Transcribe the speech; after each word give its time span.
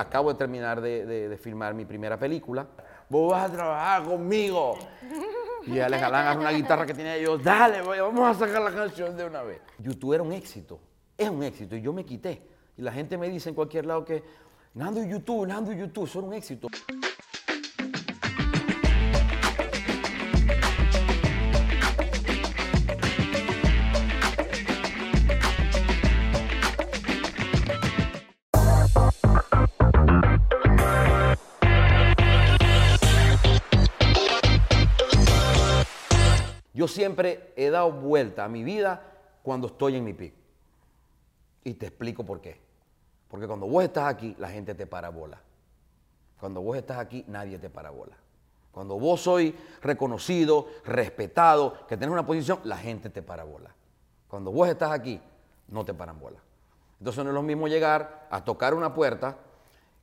Acabo 0.00 0.32
de 0.32 0.38
terminar 0.38 0.80
de, 0.80 1.04
de- 1.28 1.36
filmar 1.38 1.74
mi 1.74 1.84
primera 1.84 2.16
película. 2.16 2.64
Vos 3.08 3.32
vas 3.32 3.50
a 3.50 3.52
trabajar 3.52 4.04
conmigo. 4.04 4.78
Y 5.66 5.80
Alex 5.80 6.00
Galán 6.00 6.38
una 6.38 6.52
guitarra 6.52 6.86
que 6.86 6.94
tenía 6.94 7.18
yo. 7.18 7.36
Dale, 7.36 7.82
vamos 7.82 8.36
a 8.36 8.46
sacar 8.46 8.62
la 8.62 8.70
canción 8.72 9.16
de 9.16 9.24
una 9.24 9.42
vez. 9.42 9.60
YouTube 9.80 10.12
era 10.12 10.22
un 10.22 10.32
éxito. 10.32 10.78
Es 11.16 11.28
un 11.28 11.42
éxito. 11.42 11.74
Y 11.74 11.82
yo 11.82 11.92
me 11.92 12.04
quité. 12.04 12.40
Y 12.76 12.82
la 12.82 12.92
gente 12.92 13.18
me 13.18 13.28
dice 13.28 13.48
en 13.48 13.56
cualquier 13.56 13.86
lado 13.86 14.04
que 14.04 14.22
Nando 14.74 15.02
YouTube, 15.02 15.48
Nando 15.48 15.72
YouTube, 15.72 16.08
era 16.14 16.20
un 16.28 16.34
éxito. 16.34 16.68
Siempre 36.98 37.52
he 37.54 37.70
dado 37.70 37.92
vuelta 37.92 38.44
a 38.44 38.48
mi 38.48 38.64
vida 38.64 39.00
cuando 39.44 39.68
estoy 39.68 39.94
en 39.94 40.04
mi 40.04 40.14
pico. 40.14 40.36
Y 41.62 41.74
te 41.74 41.86
explico 41.86 42.24
por 42.24 42.40
qué. 42.40 42.60
Porque 43.28 43.46
cuando 43.46 43.66
vos 43.68 43.84
estás 43.84 44.08
aquí, 44.08 44.34
la 44.36 44.48
gente 44.48 44.74
te 44.74 44.84
para 44.84 45.08
bola. 45.10 45.40
Cuando 46.40 46.60
vos 46.60 46.76
estás 46.76 46.98
aquí, 46.98 47.24
nadie 47.28 47.56
te 47.60 47.70
para 47.70 47.90
bola. 47.90 48.16
Cuando 48.72 48.98
vos 48.98 49.20
sois 49.20 49.54
reconocido, 49.80 50.66
respetado, 50.84 51.86
que 51.86 51.96
tenés 51.96 52.12
una 52.12 52.26
posición, 52.26 52.58
la 52.64 52.76
gente 52.76 53.10
te 53.10 53.22
para 53.22 53.44
bola. 53.44 53.72
Cuando 54.26 54.50
vos 54.50 54.68
estás 54.68 54.90
aquí, 54.90 55.20
no 55.68 55.84
te 55.84 55.94
paran 55.94 56.18
bola. 56.18 56.40
Entonces 56.98 57.22
no 57.22 57.30
es 57.30 57.34
lo 57.34 57.42
mismo 57.42 57.68
llegar 57.68 58.26
a 58.28 58.44
tocar 58.44 58.74
una 58.74 58.92
puerta 58.92 59.36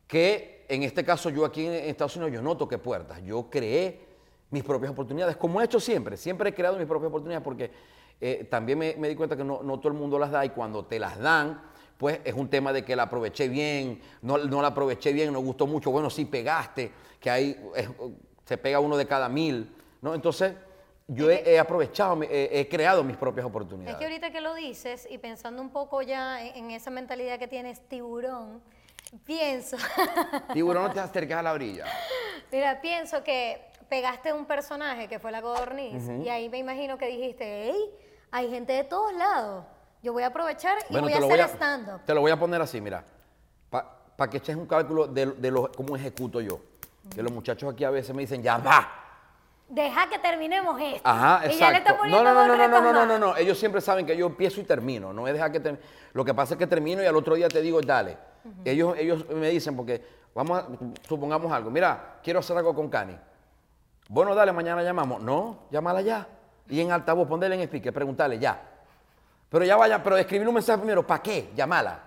que 0.07 0.65
en 0.69 0.83
este 0.83 1.03
caso 1.03 1.29
yo 1.29 1.43
aquí 1.43 1.65
en 1.65 1.73
Estados 1.73 2.15
Unidos 2.15 2.33
yo 2.35 2.41
no 2.41 2.55
toqué 2.55 2.77
puertas, 2.77 3.21
yo 3.21 3.49
creé 3.49 4.14
mis 4.49 4.63
propias 4.63 4.91
oportunidades, 4.91 5.37
como 5.37 5.61
he 5.61 5.65
hecho 5.65 5.79
siempre, 5.79 6.17
siempre 6.17 6.49
he 6.49 6.53
creado 6.53 6.77
mis 6.77 6.87
propias 6.87 7.09
oportunidades 7.09 7.43
porque 7.43 7.71
eh, 8.21 8.47
también 8.49 8.77
me, 8.77 8.95
me 8.97 9.09
di 9.09 9.15
cuenta 9.15 9.35
que 9.35 9.43
no, 9.43 9.61
no 9.63 9.79
todo 9.79 9.89
el 9.89 9.97
mundo 9.97 10.17
las 10.17 10.31
da 10.31 10.45
y 10.45 10.49
cuando 10.49 10.85
te 10.85 10.99
las 10.99 11.19
dan, 11.19 11.61
pues 11.97 12.19
es 12.23 12.33
un 12.33 12.49
tema 12.49 12.73
de 12.73 12.83
que 12.83 12.95
la 12.95 13.03
aproveché 13.03 13.47
bien, 13.47 14.01
no, 14.21 14.37
no 14.37 14.61
la 14.61 14.69
aproveché 14.69 15.13
bien, 15.13 15.31
no 15.31 15.39
gustó 15.39 15.65
mucho, 15.65 15.91
bueno, 15.91 16.09
sí 16.09 16.25
pegaste, 16.25 16.91
que 17.19 17.29
ahí 17.29 17.71
se 18.45 18.57
pega 18.57 18.79
uno 18.79 18.97
de 18.97 19.07
cada 19.07 19.29
mil, 19.29 19.73
¿no? 20.01 20.13
Entonces 20.13 20.53
yo 21.07 21.29
he, 21.29 21.53
he 21.53 21.59
aprovechado, 21.59 22.21
he, 22.23 22.59
he 22.59 22.67
creado 22.67 23.03
mis 23.03 23.17
propias 23.17 23.45
oportunidades. 23.45 23.93
Es 23.93 23.99
que 23.99 24.05
ahorita 24.05 24.31
que 24.31 24.41
lo 24.41 24.55
dices 24.55 25.07
y 25.09 25.17
pensando 25.17 25.61
un 25.61 25.69
poco 25.69 26.01
ya 26.01 26.43
en, 26.43 26.65
en 26.65 26.71
esa 26.71 26.89
mentalidad 26.91 27.39
que 27.39 27.47
tienes 27.47 27.79
tiburón, 27.87 28.61
pienso, 29.23 29.77
Tiburón, 30.53 30.87
no 30.87 30.93
te 30.93 30.99
acerques 30.99 31.35
a 31.35 31.41
la 31.41 31.53
orilla. 31.53 31.85
mira, 32.51 32.81
pienso 32.81 33.23
que 33.23 33.61
pegaste 33.89 34.33
un 34.33 34.45
personaje 34.45 35.07
que 35.07 35.19
fue 35.19 35.31
la 35.31 35.41
codorniz 35.41 36.07
y 36.23 36.29
ahí 36.29 36.49
me 36.49 36.57
imagino 36.57 36.97
que 36.97 37.07
dijiste, 37.07 37.69
hey, 37.71 37.89
hay 38.31 38.49
gente 38.49 38.73
de 38.73 38.83
todos 38.83 39.13
lados, 39.13 39.65
yo 40.01 40.13
voy 40.13 40.23
a 40.23 40.27
aprovechar 40.27 40.77
y 40.89 40.99
voy 40.99 41.13
a 41.13 41.17
hacer 41.17 41.39
stand-up. 41.49 42.01
te 42.05 42.13
lo 42.13 42.21
voy 42.21 42.31
a 42.31 42.37
poner 42.39 42.61
así, 42.61 42.79
mira, 42.81 43.03
para 43.69 44.29
que 44.31 44.37
eches 44.37 44.55
un 44.55 44.65
cálculo 44.65 45.07
de, 45.07 45.25
de 45.25 45.51
lo- 45.51 45.71
cómo 45.71 45.95
ejecuto 45.95 46.39
yo. 46.41 46.59
Que 47.13 47.21
los 47.21 47.31
muchachos 47.31 47.71
aquí 47.71 47.83
a 47.83 47.89
veces 47.89 48.15
me 48.15 48.21
dicen, 48.23 48.41
ya 48.41 48.57
va. 48.57 48.89
Deja 49.67 50.07
que 50.09 50.19
terminemos 50.19 50.79
esto. 50.81 51.01
Ajá, 51.07 51.41
Y 51.51 51.57
ya 51.57 51.71
le 51.71 51.77
está 51.79 51.91
exacto. 51.91 52.05
No, 52.07 52.23
no, 52.23 52.33
no, 52.33 52.47
no, 52.47 52.55
no, 52.55 52.67
no, 52.67 52.81
no, 52.81 53.05
no, 53.05 53.05
más. 53.13 53.19
no. 53.19 53.37
Ellos 53.37 53.57
siempre 53.59 53.81
saben 53.81 54.05
que 54.05 54.15
yo 54.15 54.27
empiezo 54.27 54.61
y 54.61 54.63
termino. 54.63 55.11
No 55.11 55.27
es 55.27 55.33
dejar 55.33 55.51
que 55.51 55.59
termine. 55.59 55.83
Lo 56.13 56.23
que 56.23 56.33
pasa 56.33 56.53
es 56.53 56.57
que 56.59 56.67
termino 56.67 57.03
y 57.03 57.05
al 57.05 57.15
otro 57.15 57.35
día 57.35 57.47
te 57.47 57.61
digo, 57.61 57.81
dale. 57.81 58.17
ellos, 58.63 58.95
ellos 58.97 59.27
me 59.29 59.49
dicen, 59.49 59.75
porque 59.75 60.03
vamos 60.33 60.59
a, 60.59 60.67
supongamos 61.07 61.51
algo. 61.51 61.69
Mira, 61.69 62.19
quiero 62.23 62.39
hacer 62.39 62.55
algo 62.57 62.73
con 62.73 62.89
Cani. 62.89 63.17
Bueno, 64.07 64.35
dale, 64.35 64.51
mañana 64.51 64.83
llamamos. 64.83 65.21
No, 65.21 65.63
llámala 65.71 66.01
ya. 66.01 66.27
Y 66.69 66.79
en 66.81 66.91
altavoz, 66.91 67.27
ponle 67.27 67.53
en 67.53 67.61
speaker, 67.61 67.93
preguntarle 67.93 68.39
ya. 68.39 68.61
Pero 69.49 69.65
ya 69.65 69.75
vaya, 69.75 70.01
pero 70.01 70.17
escribir 70.17 70.47
un 70.47 70.55
mensaje 70.55 70.79
primero, 70.79 71.05
¿para 71.05 71.21
qué? 71.21 71.51
Llámala. 71.55 71.99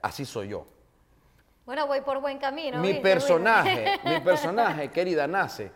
Así 0.00 0.24
soy 0.24 0.48
yo. 0.48 0.66
Bueno, 1.64 1.86
voy 1.86 2.00
por 2.00 2.20
buen 2.20 2.38
camino. 2.38 2.78
Mi 2.78 2.88
¿viste? 2.88 3.02
personaje, 3.02 4.00
mi 4.04 4.20
personaje, 4.24 4.90
querida, 4.90 5.26
nace 5.26 5.70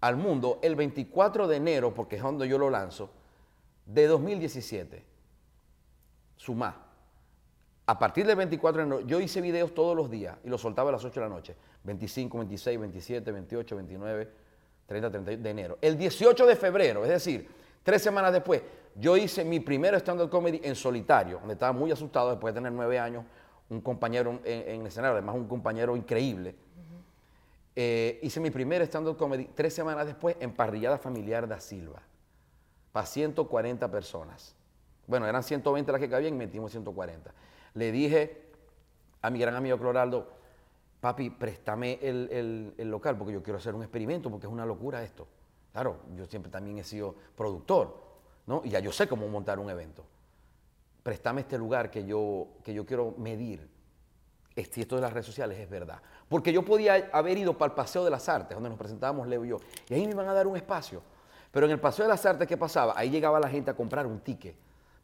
al 0.00 0.16
mundo 0.16 0.60
el 0.62 0.76
24 0.76 1.48
de 1.48 1.56
enero, 1.56 1.92
porque 1.92 2.16
es 2.16 2.22
cuando 2.22 2.44
yo 2.44 2.56
lo 2.56 2.70
lanzo, 2.70 3.10
de 3.84 4.06
2017. 4.06 5.04
Sumá. 6.36 6.84
A 7.86 7.98
partir 7.98 8.26
del 8.26 8.36
24 8.36 8.82
de 8.82 8.86
enero, 8.86 9.06
yo 9.06 9.18
hice 9.18 9.40
videos 9.40 9.74
todos 9.74 9.96
los 9.96 10.08
días 10.10 10.36
y 10.44 10.48
los 10.48 10.60
soltaba 10.60 10.90
a 10.90 10.92
las 10.92 11.04
8 11.04 11.20
de 11.20 11.26
la 11.26 11.34
noche. 11.34 11.56
25, 11.82 12.38
26, 12.38 12.78
27, 12.78 13.32
28, 13.32 13.76
29, 13.76 14.30
30, 14.88 15.10
31 15.10 15.42
de 15.42 15.50
enero. 15.50 15.78
El 15.82 15.98
18 15.98 16.46
de 16.46 16.56
febrero, 16.56 17.04
es 17.04 17.10
decir, 17.10 17.46
tres 17.82 18.00
semanas 18.00 18.32
después, 18.32 18.62
yo 18.94 19.18
hice 19.18 19.44
mi 19.44 19.60
primer 19.60 19.94
stand-up 19.96 20.30
comedy 20.30 20.60
en 20.64 20.74
solitario, 20.74 21.38
donde 21.40 21.52
estaba 21.52 21.72
muy 21.72 21.92
asustado 21.92 22.30
después 22.30 22.54
de 22.54 22.60
tener 22.60 22.72
nueve 22.72 22.98
años, 22.98 23.24
un 23.68 23.82
compañero 23.82 24.40
en, 24.44 24.68
en 24.68 24.80
el 24.80 24.86
escenario, 24.86 25.12
además 25.12 25.36
un 25.36 25.46
compañero 25.46 25.94
increíble. 25.94 26.56
Eh, 27.76 28.18
hice 28.22 28.40
mi 28.40 28.50
primer 28.50 28.80
stand-up 28.82 29.18
comedy 29.18 29.50
tres 29.54 29.74
semanas 29.74 30.06
después 30.06 30.36
en 30.40 30.52
Parrillada 30.52 30.96
Familiar 30.96 31.46
da 31.46 31.60
Silva, 31.60 32.02
para 32.90 33.06
140 33.06 33.90
personas. 33.90 34.56
Bueno, 35.06 35.28
eran 35.28 35.42
120 35.42 35.92
las 35.92 36.00
que 36.00 36.08
cabían 36.08 36.34
y 36.34 36.38
metimos 36.38 36.70
140. 36.70 37.30
Le 37.74 37.92
dije 37.92 38.48
a 39.20 39.28
mi 39.28 39.38
gran 39.38 39.54
amigo 39.54 39.78
Cloraldo, 39.78 40.37
papi, 41.00 41.30
préstame 41.30 41.98
el, 42.02 42.28
el- 42.30 42.74
el 42.76 42.90
local 42.90 43.16
porque 43.16 43.32
yo 43.32 43.42
quiero 43.42 43.58
hacer 43.58 43.74
un 43.74 43.82
experimento 43.82 44.30
porque 44.30 44.46
es 44.46 44.52
una 44.52 44.66
locura 44.66 45.02
esto. 45.02 45.26
Claro, 45.72 45.98
yo 46.16 46.26
siempre 46.26 46.50
también 46.50 46.78
he 46.78 46.84
sido 46.84 47.14
productor, 47.36 47.96
¿no? 48.46 48.62
Y 48.64 48.70
ya 48.70 48.80
yo 48.80 48.90
sé 48.92 49.06
cómo 49.06 49.28
montar 49.28 49.58
un 49.58 49.70
evento. 49.70 50.04
Préstame 51.02 51.42
este 51.42 51.56
lugar 51.58 51.90
que 51.90 52.04
yo, 52.04 52.48
que 52.64 52.74
yo 52.74 52.84
quiero 52.84 53.14
medir 53.18 53.68
si 54.72 54.80
esto 54.80 54.96
de 54.96 55.02
las 55.02 55.12
redes 55.12 55.26
sociales 55.26 55.56
es 55.60 55.70
verdad. 55.70 56.02
Porque 56.28 56.52
yo 56.52 56.64
podía 56.64 57.08
haber 57.12 57.38
ido 57.38 57.56
para 57.56 57.70
el 57.70 57.76
Paseo 57.76 58.04
de 58.04 58.10
las 58.10 58.28
Artes, 58.28 58.56
donde 58.56 58.68
nos 58.68 58.76
presentábamos 58.78 59.28
Leo 59.28 59.44
y 59.44 59.48
yo, 59.50 59.58
y 59.88 59.94
ahí 59.94 60.04
me 60.04 60.10
iban 60.10 60.28
a 60.28 60.32
dar 60.34 60.48
un 60.48 60.56
espacio. 60.56 61.00
Pero 61.52 61.66
en 61.66 61.72
el 61.72 61.78
Paseo 61.80 62.04
de 62.06 62.08
las 62.10 62.26
Artes, 62.26 62.48
¿qué 62.48 62.56
pasaba? 62.56 62.92
Ahí 62.96 63.08
llegaba 63.08 63.38
la 63.38 63.48
gente 63.48 63.70
a 63.70 63.76
comprar 63.76 64.04
un 64.06 64.18
ticket. 64.18 64.56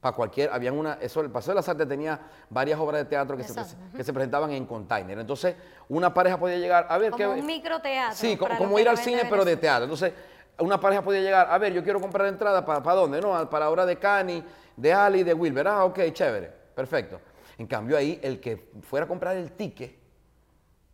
Para 0.04 0.14
cualquier, 0.14 0.50
habían 0.52 0.78
una, 0.78 0.98
eso, 1.00 1.22
el 1.22 1.30
Paseo 1.30 1.52
de 1.52 1.60
las 1.60 1.68
Artes 1.70 1.88
tenía 1.88 2.20
varias 2.50 2.78
obras 2.78 3.00
de 3.00 3.04
teatro 3.06 3.38
que, 3.38 3.42
se, 3.42 3.54
que 3.96 4.04
se 4.04 4.12
presentaban 4.12 4.50
en 4.50 4.66
container. 4.66 5.18
Entonces, 5.18 5.56
una 5.88 6.12
pareja 6.12 6.38
podía 6.38 6.58
llegar, 6.58 6.86
a 6.90 6.98
ver 6.98 7.12
Como 7.12 7.32
qué... 7.32 7.40
un 7.40 7.46
microteatro. 7.46 8.14
Sí, 8.14 8.36
como, 8.36 8.76
que 8.76 8.82
ir 8.82 8.88
al 8.90 8.98
cine, 8.98 9.22
de 9.22 9.30
pero 9.30 9.46
de 9.46 9.56
teatro. 9.56 9.84
Entonces, 9.84 10.12
una 10.58 10.78
pareja 10.78 11.00
podía 11.00 11.22
llegar, 11.22 11.46
a 11.50 11.56
ver, 11.56 11.72
yo 11.72 11.82
quiero 11.82 12.02
comprar 12.02 12.26
entrada, 12.26 12.62
¿para, 12.66 12.82
para 12.82 12.96
dónde? 12.96 13.18
No, 13.18 13.48
para 13.48 13.64
la 13.64 13.70
obra 13.70 13.86
de 13.86 13.96
Cani, 13.96 14.44
de 14.76 14.92
Ali, 14.92 15.22
de 15.22 15.32
Wilber. 15.32 15.66
Ah, 15.68 15.86
ok, 15.86 15.98
chévere, 16.12 16.52
perfecto. 16.74 17.18
En 17.56 17.66
cambio, 17.66 17.96
ahí, 17.96 18.20
el 18.22 18.40
que 18.40 18.72
fuera 18.82 19.06
a 19.06 19.08
comprar 19.08 19.38
el 19.38 19.52
ticket, 19.52 19.98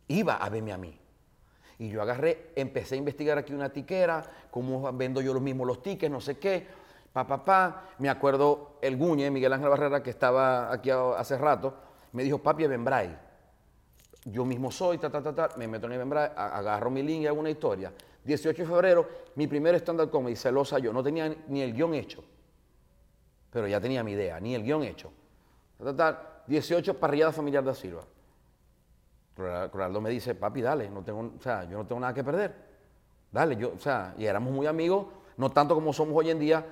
iba 0.07 0.35
a 0.35 0.47
verme 0.47 0.71
a 0.71 0.77
mí. 0.77 0.97
Y 1.79 1.89
yo 1.89 2.01
agarré, 2.01 2.51
empecé 2.55 2.95
a 2.95 2.97
investigar 2.99 3.37
aquí 3.37 3.51
una 3.51 3.67
tiquera, 3.67 4.23
cómo 4.49 4.89
vendo 4.93 5.19
yo 5.19 5.33
los 5.33 5.41
mismos 5.41 5.67
los 5.67 5.83
tickets, 5.83 6.09
no 6.09 6.21
sé 6.21 6.37
qué, 6.37 6.79
pa, 7.13 7.25
pa, 7.27 7.43
pa. 7.43 7.83
Me 7.99 8.09
acuerdo 8.09 8.77
el 8.81 8.97
Guñe, 8.97 9.29
Miguel 9.31 9.53
Ángel 9.53 9.69
Barrera, 9.69 10.01
que 10.03 10.09
estaba 10.09 10.71
aquí 10.71 10.89
hace 10.89 11.37
rato, 11.37 11.73
me 12.13 12.23
dijo, 12.23 12.37
papi, 12.39 12.63
Evembray. 12.65 13.17
Yo 14.25 14.45
mismo 14.45 14.71
soy, 14.71 14.97
ta, 14.99 15.09
ta, 15.09 15.21
ta, 15.21 15.33
ta, 15.33 15.49
me 15.57 15.67
meto 15.67 15.87
en 15.87 15.93
Evembray, 15.93 16.31
a- 16.35 16.57
agarro 16.57 16.89
mi 16.91 17.01
link 17.01 17.23
y 17.23 17.27
hago 17.27 17.39
una 17.39 17.49
historia. 17.49 17.91
18 18.23 18.61
de 18.61 18.67
febrero, 18.67 19.09
mi 19.35 19.47
primer 19.47 19.73
stand-up 19.75 20.11
comedy, 20.11 20.35
celosa 20.35 20.77
yo, 20.77 20.93
no 20.93 21.01
tenía 21.01 21.35
ni 21.47 21.61
el 21.61 21.73
guion 21.73 21.95
hecho, 21.95 22.23
pero 23.49 23.67
ya 23.67 23.81
tenía 23.81 24.03
mi 24.03 24.11
idea, 24.11 24.39
ni 24.39 24.53
el 24.53 24.61
guion 24.63 24.83
hecho. 24.83 25.11
Ta, 25.79 25.85
ta, 25.85 25.95
ta, 25.95 26.43
18, 26.45 26.99
parrillada 26.99 27.31
familiar 27.31 27.63
da 27.63 27.73
Silva. 27.73 28.03
Cloraldo 29.35 30.01
me 30.01 30.09
dice, 30.11 30.35
papi, 30.35 30.61
dale, 30.61 30.89
no 30.89 31.01
tengo, 31.03 31.19
o 31.21 31.41
sea, 31.41 31.63
yo 31.63 31.77
no 31.79 31.85
tengo 31.87 31.99
nada 32.01 32.13
que 32.13 32.23
perder. 32.23 32.53
Dale, 33.31 33.55
yo, 33.55 33.71
o 33.75 33.79
sea, 33.79 34.13
y 34.17 34.25
éramos 34.25 34.53
muy 34.53 34.67
amigos, 34.67 35.07
no 35.37 35.49
tanto 35.49 35.73
como 35.73 35.93
somos 35.93 36.15
hoy 36.15 36.29
en 36.29 36.37
día, 36.37 36.63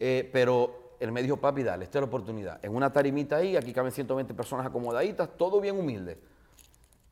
eh, 0.00 0.28
pero 0.32 0.94
él 1.00 1.12
me 1.12 1.22
dijo, 1.22 1.36
papi, 1.36 1.62
dale, 1.62 1.84
esta 1.84 1.98
es 1.98 2.02
la 2.02 2.06
oportunidad. 2.06 2.64
En 2.64 2.74
una 2.74 2.92
tarimita 2.92 3.36
ahí, 3.36 3.56
aquí 3.56 3.72
caben 3.72 3.92
120 3.92 4.32
personas 4.34 4.66
acomodaditas, 4.66 5.28
todo 5.36 5.60
bien 5.60 5.78
humilde. 5.78 6.18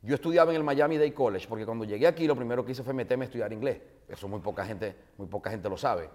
Yo 0.01 0.15
estudiaba 0.15 0.51
en 0.51 0.57
el 0.57 0.63
Miami 0.63 0.97
Day 0.97 1.11
College, 1.11 1.47
porque 1.47 1.65
cuando 1.65 1.85
llegué 1.85 2.07
aquí 2.07 2.27
lo 2.27 2.35
primero 2.35 2.65
que 2.65 2.73
hice 2.73 2.83
fue 2.83 2.93
meterme 2.93 3.25
a 3.25 3.27
estudiar 3.27 3.53
inglés. 3.53 3.77
Eso 4.07 4.27
muy 4.27 4.39
poca 4.39 4.65
gente, 4.65 4.95
muy 5.17 5.27
poca 5.27 5.49
gente 5.49 5.69
lo 5.69 5.77
sabe. 5.77 6.09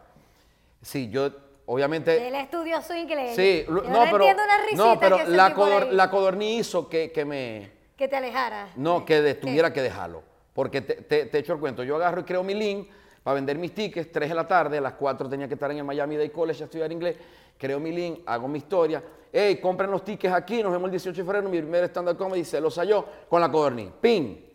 Sí, 0.82 1.08
yo, 1.08 1.30
obviamente... 1.66 2.28
Él 2.28 2.34
estudió 2.34 2.82
su 2.82 2.92
inglés. 2.94 3.34
Sí, 3.34 3.64
Yo 3.66 3.72
no, 3.74 3.82
no, 3.82 4.04
pero, 4.10 4.24
una 4.26 4.34
no, 4.76 5.00
pero 5.00 5.16
que 5.18 5.26
la, 5.28 5.54
codor- 5.54 5.90
la 5.90 6.10
codorniz 6.10 6.60
hizo 6.66 6.88
que, 6.88 7.10
que 7.12 7.24
me... 7.24 7.70
Que 7.96 8.08
te 8.08 8.16
alejara. 8.16 8.68
No, 8.76 9.04
que 9.04 9.20
de- 9.22 9.34
tuviera 9.34 9.72
que 9.72 9.80
dejarlo. 9.82 10.22
Porque 10.52 10.80
te, 10.82 10.94
te, 10.96 11.26
te 11.26 11.38
echo 11.38 11.54
el 11.54 11.58
cuento. 11.60 11.82
Yo 11.82 11.96
agarro 11.96 12.20
y 12.20 12.24
creo 12.24 12.42
mi 12.42 12.52
link, 12.54 12.88
para 13.28 13.34
vender 13.34 13.58
mis 13.58 13.74
tickets, 13.74 14.10
3 14.10 14.30
de 14.30 14.34
la 14.34 14.48
tarde, 14.48 14.78
a 14.78 14.80
las 14.80 14.94
4 14.94 15.28
tenía 15.28 15.46
que 15.46 15.52
estar 15.52 15.70
en 15.70 15.76
el 15.76 15.84
Miami 15.84 16.16
Day 16.16 16.30
College 16.30 16.62
a 16.62 16.64
estudiar 16.64 16.90
inglés, 16.90 17.14
creo 17.58 17.78
mi 17.78 17.92
link, 17.92 18.20
hago 18.24 18.48
mi 18.48 18.56
historia, 18.56 19.04
hey, 19.30 19.60
compren 19.60 19.90
los 19.90 20.02
tickets 20.02 20.32
aquí, 20.32 20.62
nos 20.62 20.72
vemos 20.72 20.86
el 20.86 20.92
18 20.92 21.14
de 21.14 21.26
febrero, 21.26 21.46
mi 21.50 21.58
primer 21.58 21.84
stand-up 21.84 22.16
comedy, 22.16 22.42
se 22.42 22.58
los 22.58 22.74
halló 22.78 23.04
con 23.28 23.42
la 23.42 23.52
Codorniz, 23.52 23.90
pin. 24.00 24.46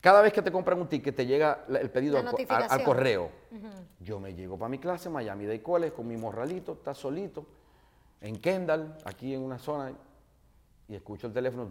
Cada 0.00 0.22
vez 0.22 0.32
que 0.32 0.40
te 0.40 0.52
compran 0.52 0.78
un 0.78 0.86
ticket 0.86 1.16
te 1.16 1.26
llega 1.26 1.64
el 1.68 1.90
pedido 1.90 2.16
al, 2.16 2.84
correo. 2.84 3.28
Yo 3.98 4.20
me 4.20 4.34
llego 4.34 4.56
para 4.56 4.68
mi 4.68 4.78
clase, 4.78 5.10
Miami 5.10 5.44
Day 5.44 5.58
College, 5.58 5.94
con 5.94 6.06
mi 6.06 6.16
morralito, 6.16 6.74
está 6.74 6.94
solito, 6.94 7.44
en 8.20 8.36
Kendall, 8.36 8.98
aquí 9.04 9.34
en 9.34 9.40
una 9.40 9.58
zona, 9.58 9.92
y 10.86 10.94
escucho 10.94 11.26
el 11.26 11.32
teléfono, 11.32 11.68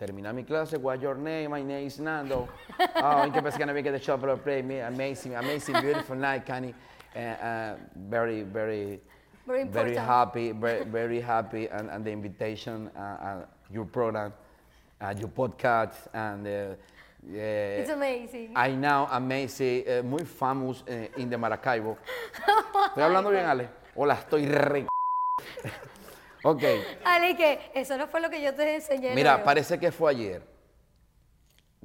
Termina 0.00 0.32
mi 0.32 0.44
clase. 0.44 0.78
What's 0.78 1.02
your 1.02 1.16
name? 1.16 1.50
My 1.50 1.62
name 1.62 1.86
is 1.86 1.98
Nando. 1.98 2.48
oh, 2.96 3.22
in 3.22 3.32
case 3.32 3.58
gonna 3.58 3.74
make 3.74 3.84
the 3.84 3.98
for 3.98 4.34
play 4.38 4.62
me 4.62 4.78
amazing, 4.78 5.34
amazing, 5.34 5.78
beautiful 5.78 6.16
night, 6.16 6.46
Connie. 6.46 6.74
Uh, 7.14 7.18
uh, 7.18 7.76
very, 8.08 8.42
very, 8.42 8.98
very, 9.46 9.64
very 9.64 9.96
happy, 9.96 10.52
very, 10.52 10.84
very 10.84 11.20
happy, 11.20 11.68
and, 11.68 11.90
and 11.90 12.02
the 12.02 12.10
invitation, 12.10 12.90
uh, 12.96 13.00
uh 13.00 13.44
your 13.70 13.84
program, 13.84 14.32
uh, 15.02 15.12
your 15.18 15.28
podcast, 15.28 16.08
and. 16.14 16.46
Uh, 16.46 16.74
it's 17.30 17.90
amazing. 17.90 18.54
I 18.56 18.70
now 18.70 19.06
amazing, 19.12 19.84
muy 20.08 20.24
famous 20.24 20.82
in 21.18 21.28
the 21.28 21.36
Maracaibo. 21.36 21.98
Estoy 22.88 23.02
hablando 23.02 23.28
bien, 23.30 23.44
Ale. 23.44 23.68
Hola, 23.94 24.14
estoy 24.14 24.46
re. 24.46 24.86
Ok. 26.42 26.62
Ale, 27.04 27.36
que 27.36 27.70
eso 27.74 27.96
no 27.96 28.06
fue 28.06 28.20
lo 28.20 28.30
que 28.30 28.40
yo 28.42 28.54
te 28.54 28.76
enseñé. 28.76 29.14
Mira, 29.14 29.42
parece 29.44 29.78
que 29.78 29.92
fue 29.92 30.10
ayer. 30.10 30.42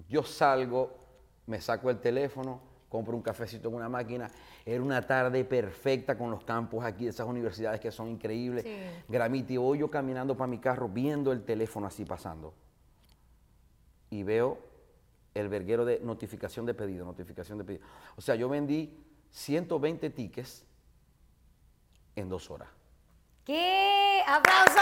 Yo 0.08 0.24
salgo, 0.24 0.98
me 1.46 1.62
saco 1.62 1.90
el 1.90 2.00
teléfono, 2.00 2.62
compro 2.90 3.16
un 3.16 3.22
cafecito 3.22 3.70
en 3.70 3.76
una 3.76 3.90
máquina. 3.90 4.30
Era 4.66 4.82
una 4.82 5.02
tarde 5.02 5.44
perfecta 5.46 6.18
con 6.18 6.32
los 6.32 6.44
campos 6.44 6.84
aquí 6.84 7.06
de 7.06 7.12
esas 7.12 7.28
universidades 7.28 7.80
que 7.80 7.92
son 7.92 8.10
increíbles. 8.10 8.64
Sí. 8.64 8.76
Gramiti, 9.08 9.58
voy 9.58 9.80
yo 9.80 9.90
caminando 9.90 10.36
para 10.36 10.48
mi 10.48 10.60
carro 10.60 10.90
viendo 10.90 11.32
el 11.32 11.44
teléfono 11.44 11.88
así 11.88 12.06
pasando. 12.06 12.54
Y 14.10 14.24
veo 14.24 14.58
el 15.34 15.50
verguero 15.50 15.86
de 15.86 16.00
notificación 16.00 16.66
de 16.66 16.74
pedido, 16.74 17.06
notificación 17.06 17.58
de 17.58 17.64
pedido. 17.66 17.86
O 18.16 18.22
sea, 18.22 18.36
yo 18.36 18.48
vendí 18.48 19.06
120 19.32 20.10
tickets 20.12 20.66
en 22.16 22.30
dos 22.30 22.50
horas. 22.50 22.70
¡Qué 23.46 24.24
aplauso! 24.26 24.82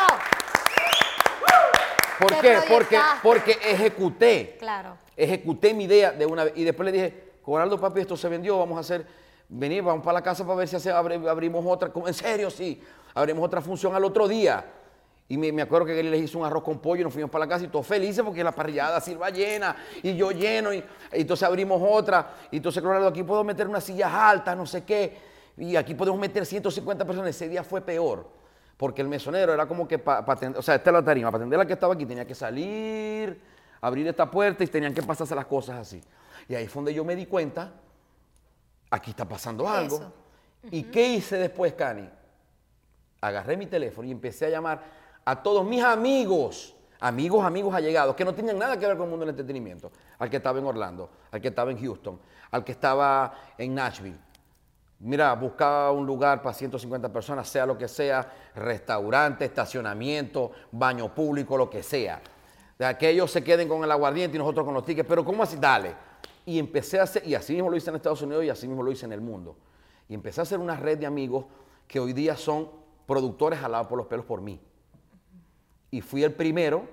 ¿Por 2.17 2.39
qué? 2.39 2.59
Porque, 2.69 2.99
porque 3.21 3.51
ejecuté. 3.61 4.55
Claro. 4.57 4.95
Ejecuté 5.17 5.73
mi 5.73 5.83
idea 5.83 6.13
de 6.13 6.25
una 6.25 6.45
vez. 6.45 6.53
Y 6.55 6.63
después 6.63 6.85
le 6.85 6.93
dije, 6.93 7.33
Coraldo, 7.41 7.77
papi, 7.77 7.99
esto 7.99 8.15
se 8.15 8.29
vendió, 8.29 8.57
vamos 8.57 8.77
a 8.77 8.79
hacer, 8.79 9.05
venir, 9.49 9.83
vamos 9.83 10.01
para 10.01 10.13
la 10.13 10.21
casa 10.21 10.45
para 10.45 10.55
ver 10.55 10.69
si 10.69 10.77
hace, 10.77 10.91
abrimos 10.91 11.65
otra. 11.67 11.91
En 12.05 12.13
serio, 12.13 12.49
sí. 12.49 12.81
Abrimos 13.13 13.43
otra 13.43 13.59
función 13.59 13.93
al 13.95 14.05
otro 14.05 14.29
día. 14.29 14.65
Y 15.27 15.37
me, 15.37 15.61
acuerdo 15.61 15.87
que 15.87 15.99
él 15.99 16.09
les 16.09 16.21
hizo 16.21 16.39
un 16.39 16.45
arroz 16.45 16.63
con 16.63 16.79
pollo 16.79 17.01
y 17.01 17.03
nos 17.03 17.11
fuimos 17.11 17.29
para 17.29 17.43
la 17.43 17.49
casa 17.49 17.65
y 17.65 17.67
todos 17.67 17.85
felices 17.85 18.23
porque 18.23 18.45
la 18.45 18.53
parrillada 18.53 19.01
sirva 19.01 19.29
llena 19.29 19.75
y 20.01 20.15
yo 20.15 20.31
lleno. 20.31 20.73
Y, 20.73 20.81
entonces 21.11 21.45
abrimos 21.45 21.81
otra. 21.85 22.35
Y 22.49 22.57
entonces, 22.57 22.81
Coraldo, 22.81 23.09
aquí 23.09 23.23
puedo 23.23 23.43
meter 23.43 23.67
unas 23.67 23.83
sillas 23.83 24.13
altas, 24.13 24.55
no 24.55 24.65
sé 24.65 24.85
qué. 24.85 25.17
Y 25.57 25.75
aquí 25.75 25.95
podemos 25.95 26.17
meter 26.17 26.45
150 26.45 27.03
personas. 27.03 27.31
Ese 27.31 27.49
día 27.49 27.61
fue 27.61 27.81
peor 27.81 28.42
porque 28.77 29.01
el 29.01 29.07
mesonero 29.07 29.53
era 29.53 29.65
como 29.67 29.87
que 29.87 29.99
para 29.99 30.19
atender, 30.31 30.59
o 30.59 30.61
sea, 30.61 30.75
esta 30.75 30.89
es 30.89 30.93
la 30.93 31.03
tarima, 31.03 31.31
para 31.31 31.43
atender 31.43 31.59
a 31.59 31.63
la 31.63 31.67
que 31.67 31.73
estaba 31.73 31.93
aquí 31.93 32.05
tenía 32.05 32.25
que 32.25 32.35
salir, 32.35 33.39
abrir 33.81 34.07
esta 34.07 34.29
puerta 34.29 34.63
y 34.63 34.67
tenían 34.67 34.93
que 34.93 35.03
pasarse 35.03 35.35
las 35.35 35.45
cosas 35.45 35.79
así. 35.79 36.01
Y 36.47 36.55
ahí 36.55 36.67
fue 36.67 36.79
donde 36.79 36.93
yo 36.93 37.05
me 37.05 37.15
di 37.15 37.25
cuenta, 37.25 37.71
aquí 38.89 39.11
está 39.11 39.25
pasando 39.25 39.67
algo. 39.67 40.01
¿Y 40.71 40.83
qué 40.83 41.07
hice 41.07 41.37
después, 41.37 41.73
Cani? 41.73 42.09
Agarré 43.21 43.57
mi 43.57 43.67
teléfono 43.67 44.07
y 44.07 44.11
empecé 44.11 44.47
a 44.47 44.49
llamar 44.49 44.81
a 45.23 45.41
todos 45.41 45.65
mis 45.65 45.83
amigos, 45.83 46.75
amigos, 46.99 47.45
amigos 47.45 47.73
allegados, 47.73 48.15
que 48.15 48.25
no 48.25 48.33
tenían 48.33 48.57
nada 48.57 48.77
que 48.77 48.85
ver 48.85 48.97
con 48.97 49.05
el 49.05 49.09
mundo 49.11 49.25
del 49.25 49.33
entretenimiento, 49.33 49.91
al 50.19 50.29
que 50.29 50.37
estaba 50.37 50.59
en 50.59 50.65
Orlando, 50.65 51.09
al 51.31 51.39
que 51.39 51.49
estaba 51.49 51.71
en 51.71 51.79
Houston, 51.79 52.19
al 52.51 52.63
que 52.63 52.71
estaba 52.73 53.33
en 53.57 53.75
Nashville 53.75 54.17
Mira, 54.99 55.33
buscaba 55.33 55.91
un 55.91 56.05
lugar 56.05 56.41
para 56.41 56.53
150 56.53 57.11
personas, 57.11 57.47
sea 57.47 57.65
lo 57.65 57.77
que 57.77 57.87
sea, 57.87 58.31
restaurante, 58.55 59.45
estacionamiento, 59.45 60.51
baño 60.71 61.13
público, 61.13 61.57
lo 61.57 61.69
que 61.69 61.83
sea. 61.83 62.21
De 62.77 62.97
que 62.97 63.09
ellos 63.09 63.29
se 63.29 63.43
queden 63.43 63.67
con 63.67 63.83
el 63.83 63.91
aguardiente 63.91 64.37
y 64.37 64.39
nosotros 64.39 64.65
con 64.65 64.73
los 64.73 64.85
tickets, 64.85 65.07
pero 65.07 65.25
¿cómo 65.25 65.43
así? 65.43 65.57
Dale. 65.57 65.93
Y 66.45 66.57
empecé 66.57 66.99
a 66.99 67.03
hacer, 67.03 67.27
y 67.27 67.35
así 67.35 67.53
mismo 67.53 67.69
lo 67.69 67.75
hice 67.75 67.89
en 67.89 67.97
Estados 67.97 68.21
Unidos 68.21 68.43
y 68.45 68.49
así 68.49 68.67
mismo 68.67 68.81
lo 68.81 68.91
hice 68.91 69.05
en 69.05 69.13
el 69.13 69.21
mundo. 69.21 69.57
Y 70.07 70.13
empecé 70.13 70.41
a 70.41 70.43
hacer 70.43 70.59
una 70.59 70.75
red 70.75 70.97
de 70.97 71.05
amigos 71.05 71.45
que 71.87 71.99
hoy 71.99 72.13
día 72.13 72.35
son 72.35 72.69
productores 73.05 73.59
jalados 73.59 73.87
por 73.87 73.97
los 73.97 74.07
pelos 74.07 74.25
por 74.25 74.41
mí. 74.41 74.59
Y 75.91 76.01
fui 76.01 76.23
el 76.23 76.33
primero 76.33 76.87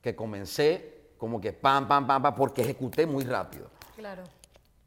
que 0.00 0.16
comencé 0.16 1.12
como 1.18 1.40
que 1.40 1.52
pam, 1.52 1.86
pam, 1.86 2.06
pam, 2.06 2.22
pam, 2.22 2.34
porque 2.34 2.62
ejecuté 2.62 3.06
muy 3.06 3.24
rápido. 3.24 3.68
Claro. 3.96 4.22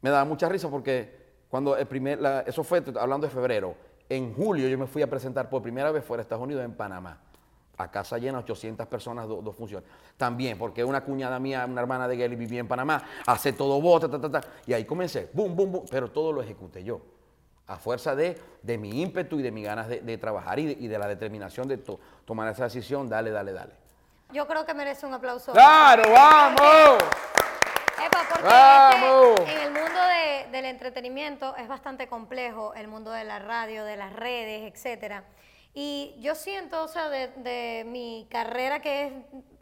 Me 0.02 0.10
daba 0.10 0.24
mucha 0.24 0.48
risa 0.48 0.68
porque 0.68 1.23
cuando 1.54 1.76
el 1.76 1.86
primer, 1.86 2.18
eso 2.48 2.64
fue 2.64 2.82
hablando 2.98 3.28
de 3.28 3.32
febrero. 3.32 3.76
En 4.08 4.34
julio 4.34 4.66
yo 4.66 4.76
me 4.76 4.88
fui 4.88 5.02
a 5.02 5.06
presentar 5.08 5.48
por 5.48 5.62
primera 5.62 5.92
vez 5.92 6.04
fuera 6.04 6.18
de 6.18 6.22
Estados 6.22 6.42
Unidos 6.42 6.64
en 6.64 6.74
Panamá. 6.74 7.16
A 7.76 7.92
casa 7.92 8.18
llena, 8.18 8.40
800 8.40 8.88
personas, 8.88 9.28
dos 9.28 9.54
funciones. 9.54 9.88
También, 10.16 10.58
porque 10.58 10.82
una 10.82 11.04
cuñada 11.04 11.38
mía, 11.38 11.64
una 11.64 11.80
hermana 11.80 12.08
de 12.08 12.16
Gary 12.16 12.34
vivía 12.34 12.58
en 12.58 12.66
Panamá, 12.66 13.00
hace 13.24 13.52
todo 13.52 13.80
vos, 13.80 14.00
ta, 14.00 14.08
ta, 14.08 14.28
ta, 14.28 14.40
Y 14.66 14.72
ahí 14.72 14.84
comencé, 14.84 15.30
boom, 15.32 15.54
boom, 15.54 15.70
boom, 15.70 15.84
pero 15.88 16.10
todo 16.10 16.32
lo 16.32 16.42
ejecuté 16.42 16.82
yo. 16.82 17.00
A 17.68 17.76
fuerza 17.76 18.16
de, 18.16 18.36
de 18.60 18.76
mi 18.76 19.00
ímpetu 19.00 19.38
y 19.38 19.42
de 19.42 19.52
mis 19.52 19.64
ganas 19.64 19.86
de, 19.88 20.18
trabajar 20.18 20.58
y 20.58 20.88
de, 20.88 20.98
la 20.98 21.06
determinación 21.06 21.68
de 21.68 21.78
tomar 22.24 22.50
esa 22.50 22.64
decisión, 22.64 23.08
dale, 23.08 23.30
dale, 23.30 23.52
dale. 23.52 23.74
Yo 24.32 24.44
creo 24.48 24.66
que 24.66 24.74
merece 24.74 25.06
un 25.06 25.14
aplauso. 25.14 25.52
¡Claro, 25.52 26.02
vamos! 26.10 27.04
porque 28.40 29.52
en 29.52 29.60
el 29.60 29.70
mundo 29.70 29.93
del 30.50 30.64
entretenimiento 30.64 31.56
es 31.56 31.68
bastante 31.68 32.08
complejo, 32.08 32.74
el 32.74 32.88
mundo 32.88 33.10
de 33.10 33.24
la 33.24 33.38
radio, 33.38 33.84
de 33.84 33.96
las 33.96 34.12
redes, 34.12 34.72
etcétera. 34.72 35.24
Y 35.74 36.14
yo 36.20 36.34
siento, 36.34 36.84
o 36.84 36.88
sea, 36.88 37.08
de, 37.08 37.84
mi 37.86 38.26
carrera 38.30 38.80
que 38.80 39.06
es, 39.06 39.12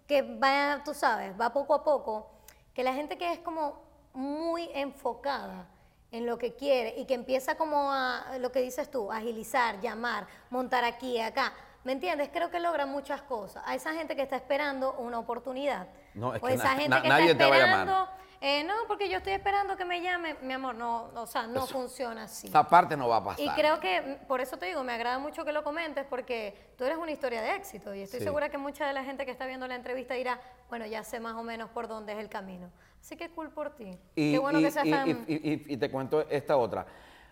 que 0.07 0.23
va, 0.23 0.83
tú 0.85 0.93
sabes, 0.93 1.33
va 1.41 1.53
poco 1.53 1.75
a 1.75 1.83
poco, 1.83 2.31
que 2.75 2.85
la 2.85 2.93
gente 2.93 3.17
que 3.17 3.33
es 3.33 3.39
como 3.39 3.83
muy 4.13 4.69
enfocada 4.75 5.69
en 6.11 6.27
lo 6.27 6.37
que 6.37 6.55
quiere 6.55 6.95
y 6.99 7.07
que 7.07 7.15
empieza 7.15 7.57
como 7.57 7.91
a, 7.91 8.37
lo 8.39 8.53
que 8.53 8.61
dices 8.61 8.91
tú, 8.91 9.11
agilizar, 9.11 9.81
llamar, 9.81 10.27
montar 10.51 10.85
aquí, 10.85 11.19
acá, 11.19 11.55
¿me 11.85 11.93
entiendes? 11.93 12.29
Creo 12.31 12.51
que 12.51 12.61
logra 12.61 12.85
muchas 12.85 13.23
cosas. 13.23 13.63
A 13.67 13.75
esa 13.75 13.95
gente 13.95 14.15
que 14.15 14.23
está 14.23 14.37
esperando 14.37 14.93
una 14.99 15.19
oportunidad. 15.19 15.89
No, 16.13 16.35
es 16.35 16.43
que 16.43 16.53
esa 16.53 16.77
gente 16.77 17.01
que 17.01 17.09
nadie 17.09 17.31
está 17.31 17.45
esperando, 17.45 18.09
eh, 18.45 18.65
no, 18.65 18.75
porque 18.89 19.09
yo 19.09 19.19
estoy 19.19 19.35
esperando 19.35 19.77
que 19.77 19.85
me 19.85 20.03
llame, 20.03 20.35
mi 20.43 20.53
amor, 20.53 20.75
no, 20.75 21.11
o 21.15 21.27
sea, 21.27 21.47
no 21.47 21.65
funciona 21.65 22.25
así. 22.25 22.49
Esa 22.49 22.69
parte 22.69 22.97
no 22.97 23.09
va 23.09 23.19
a 23.19 23.25
pasar. 23.25 23.45
Y 23.45 23.49
creo 23.51 23.79
que, 23.79 24.01
mm, 24.01 24.27
por 24.27 24.41
eso 24.41 24.57
te 24.57 24.67
digo, 24.67 24.83
me 24.83 24.93
agrada 24.93 25.21
mucho 25.21 25.45
que 25.45 25.53
lo 25.53 25.63
comentes, 25.63 26.05
porque 26.11 26.73
tú 26.77 26.83
eres 26.83 26.99
una 26.99 27.13
historia 27.13 27.41
de 27.41 27.55
éxito 27.55 27.95
y 27.95 28.01
estoy 28.01 28.19
segura 28.19 28.49
que 28.49 28.59
mucha 28.59 28.85
de 28.85 28.95
la 28.95 29.05
gente 29.05 29.25
que 29.25 29.31
está 29.31 29.47
viendo 29.47 29.69
la 29.69 29.77
entrevista 29.77 30.15
dirá, 30.15 30.41
bueno, 30.69 30.87
ya 30.87 31.05
sé 31.05 31.21
más 31.21 31.35
o 31.35 31.45
menos 31.45 31.71
por 31.71 31.87
dónde 31.87 32.15
es 32.15 32.19
el 32.19 32.29
camino. 32.29 32.69
Así 33.01 33.17
que 33.17 33.31
cool 33.31 33.51
por 33.51 33.77
ti. 33.77 33.97
Y, 34.17 34.33
Qué 34.33 34.39
bueno 34.41 34.59
que 34.59 34.73
seas 34.73 34.91
tan... 34.91 35.25
y, 35.29 35.77
te 35.77 35.89
cuento 35.89 36.29
esta 36.29 36.57
otra. 36.57 36.85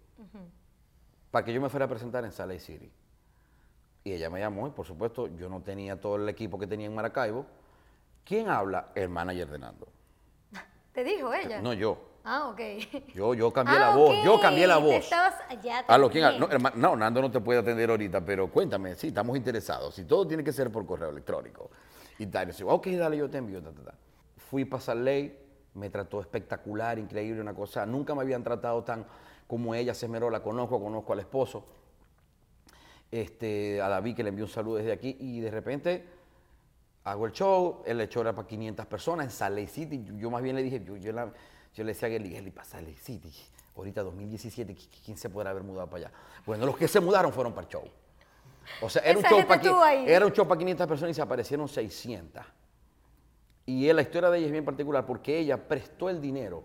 para 1.30 1.44
que 1.44 1.52
yo 1.52 1.60
me 1.60 1.68
fuera 1.68 1.86
a 1.86 1.88
presentar 1.88 2.24
en 2.24 2.32
Salt 2.32 2.58
City. 2.60 2.90
Y 4.04 4.12
ella 4.12 4.30
me 4.30 4.40
llamó 4.40 4.66
y 4.66 4.70
por 4.70 4.86
supuesto 4.86 5.28
yo 5.36 5.48
no 5.48 5.60
tenía 5.60 6.00
todo 6.00 6.16
el 6.16 6.28
equipo 6.28 6.58
que 6.58 6.66
tenía 6.66 6.86
en 6.86 6.94
Maracaibo. 6.94 7.46
¿Quién 8.24 8.48
habla? 8.48 8.88
El 8.94 9.08
manager 9.08 9.48
de 9.48 9.58
Nando. 9.58 9.88
¿Te 10.92 11.04
dijo 11.04 11.32
ella? 11.32 11.60
No, 11.60 11.72
yo. 11.72 12.08
Ah, 12.24 12.48
ok. 12.48 12.60
Yo, 13.14 13.32
yo 13.34 13.52
cambié 13.52 13.78
la 13.78 13.92
ah, 13.92 13.96
voz, 13.96 14.16
yo 14.22 14.38
cambié 14.38 14.66
la 14.66 14.76
voz. 14.76 14.94
Estabas 14.96 15.34
allá 15.48 15.78
a 15.86 15.96
lo, 15.96 16.10
¿quién, 16.10 16.38
no, 16.38 16.48
no, 16.74 16.96
Nando 16.96 17.22
no 17.22 17.30
te 17.30 17.40
puede 17.40 17.60
atender 17.60 17.88
ahorita, 17.88 18.22
pero 18.22 18.50
cuéntame, 18.50 18.94
sí, 18.96 19.08
estamos 19.08 19.36
interesados. 19.36 19.94
Si 19.94 20.04
todo 20.04 20.26
tiene 20.26 20.44
que 20.44 20.52
ser 20.52 20.70
por 20.70 20.84
correo 20.84 21.08
electrónico. 21.08 21.70
Y 22.18 22.26
tal, 22.26 22.52
ok, 22.64 22.86
dale, 22.88 23.16
yo 23.16 23.30
te 23.30 23.38
envío. 23.38 23.62
Fui 24.36 24.64
para 24.66 24.94
ley, 24.94 25.38
me 25.74 25.88
trató 25.88 26.20
espectacular, 26.20 26.98
increíble, 26.98 27.40
una 27.40 27.54
cosa. 27.54 27.86
Nunca 27.86 28.14
me 28.14 28.22
habían 28.22 28.42
tratado 28.42 28.84
tan 28.84 29.06
como 29.48 29.74
ella 29.74 29.94
se 29.94 30.06
esmeró, 30.06 30.30
la 30.30 30.40
conozco, 30.42 30.80
conozco 30.80 31.12
al 31.12 31.18
esposo, 31.18 31.64
este, 33.10 33.80
a 33.80 33.88
David 33.88 34.14
que 34.14 34.22
le 34.22 34.28
envió 34.28 34.44
un 34.44 34.50
saludo 34.50 34.76
desde 34.76 34.92
aquí 34.92 35.16
y 35.18 35.40
de 35.40 35.50
repente 35.50 36.06
hago 37.04 37.26
el 37.26 37.32
show, 37.32 37.82
el 37.86 38.06
show 38.08 38.20
era 38.20 38.34
para 38.34 38.46
500 38.46 38.86
personas 38.86 39.24
en 39.26 39.30
Salt 39.32 39.68
City, 39.68 40.04
yo, 40.18 40.30
más 40.30 40.42
bien 40.42 40.54
le 40.54 40.62
dije, 40.62 40.84
yo, 40.84 40.96
yo, 40.96 41.12
le 41.12 41.84
decía 41.84 42.08
a 42.08 42.10
Geli, 42.10 42.30
Geli, 42.30 42.50
para 42.50 42.66
Salt 42.68 42.94
City, 42.98 43.32
ahorita 43.74 44.02
2017, 44.02 44.74
¿qui- 44.76 44.88
¿quién 45.04 45.16
se 45.16 45.30
podrá 45.30 45.50
haber 45.50 45.62
mudado 45.62 45.88
para 45.88 46.06
allá? 46.08 46.16
Bueno, 46.44 46.66
los 46.66 46.76
que 46.76 46.86
se 46.86 47.00
mudaron 47.00 47.32
fueron 47.32 47.54
para 47.54 47.66
el 47.66 47.72
show. 47.72 47.84
O 48.82 48.90
sea, 48.90 49.00
era 49.02 49.16
un, 49.18 49.24
show 49.30 49.38
para, 49.48 49.62
era 50.06 50.26
un 50.26 50.32
show 50.32 50.46
para 50.46 50.58
500 50.58 50.86
personas 50.86 51.10
y 51.12 51.14
se 51.14 51.22
aparecieron 51.22 51.66
600. 51.68 52.44
Y 53.64 53.90
la 53.92 54.02
historia 54.02 54.28
de 54.28 54.36
ella 54.38 54.46
es 54.46 54.52
bien 54.52 54.64
particular 54.66 55.06
porque 55.06 55.38
ella 55.38 55.56
prestó 55.68 56.10
el 56.10 56.20
dinero 56.20 56.62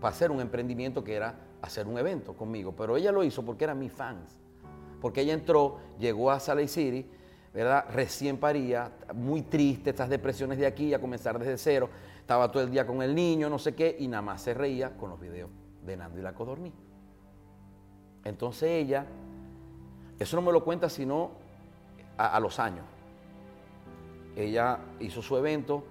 para 0.00 0.14
hacer 0.14 0.30
un 0.30 0.40
emprendimiento 0.40 1.02
que 1.02 1.14
era 1.14 1.34
hacer 1.62 1.86
un 1.86 1.98
evento 1.98 2.34
conmigo. 2.34 2.74
Pero 2.76 2.96
ella 2.96 3.12
lo 3.12 3.24
hizo 3.24 3.44
porque 3.44 3.64
eran 3.64 3.78
mis 3.78 3.92
fans. 3.92 4.40
Porque 5.00 5.20
ella 5.20 5.34
entró, 5.34 5.78
llegó 5.98 6.30
a 6.30 6.40
Salt 6.40 6.60
Lake 6.60 6.68
City, 6.68 7.06
¿verdad? 7.54 7.86
Recién 7.92 8.38
paría, 8.38 8.92
muy 9.14 9.42
triste, 9.42 9.90
estas 9.90 10.08
depresiones 10.08 10.58
de 10.58 10.66
aquí, 10.66 10.92
a 10.94 11.00
comenzar 11.00 11.38
desde 11.38 11.56
cero. 11.56 11.88
Estaba 12.20 12.50
todo 12.50 12.62
el 12.62 12.70
día 12.70 12.86
con 12.86 13.02
el 13.02 13.14
niño, 13.14 13.48
no 13.48 13.58
sé 13.58 13.74
qué, 13.74 13.96
y 13.98 14.08
nada 14.08 14.22
más 14.22 14.42
se 14.42 14.54
reía 14.54 14.96
con 14.96 15.10
los 15.10 15.20
videos 15.20 15.50
de 15.84 15.96
Nando 15.96 16.18
y 16.18 16.22
la 16.22 16.34
Codorní. 16.34 16.72
Entonces 18.24 18.70
ella, 18.70 19.06
eso 20.18 20.36
no 20.36 20.42
me 20.42 20.52
lo 20.52 20.64
cuenta 20.64 20.88
sino 20.88 21.30
a, 22.16 22.36
a 22.36 22.40
los 22.40 22.58
años. 22.58 22.84
Ella 24.36 24.78
hizo 25.00 25.22
su 25.22 25.36
evento, 25.36 25.84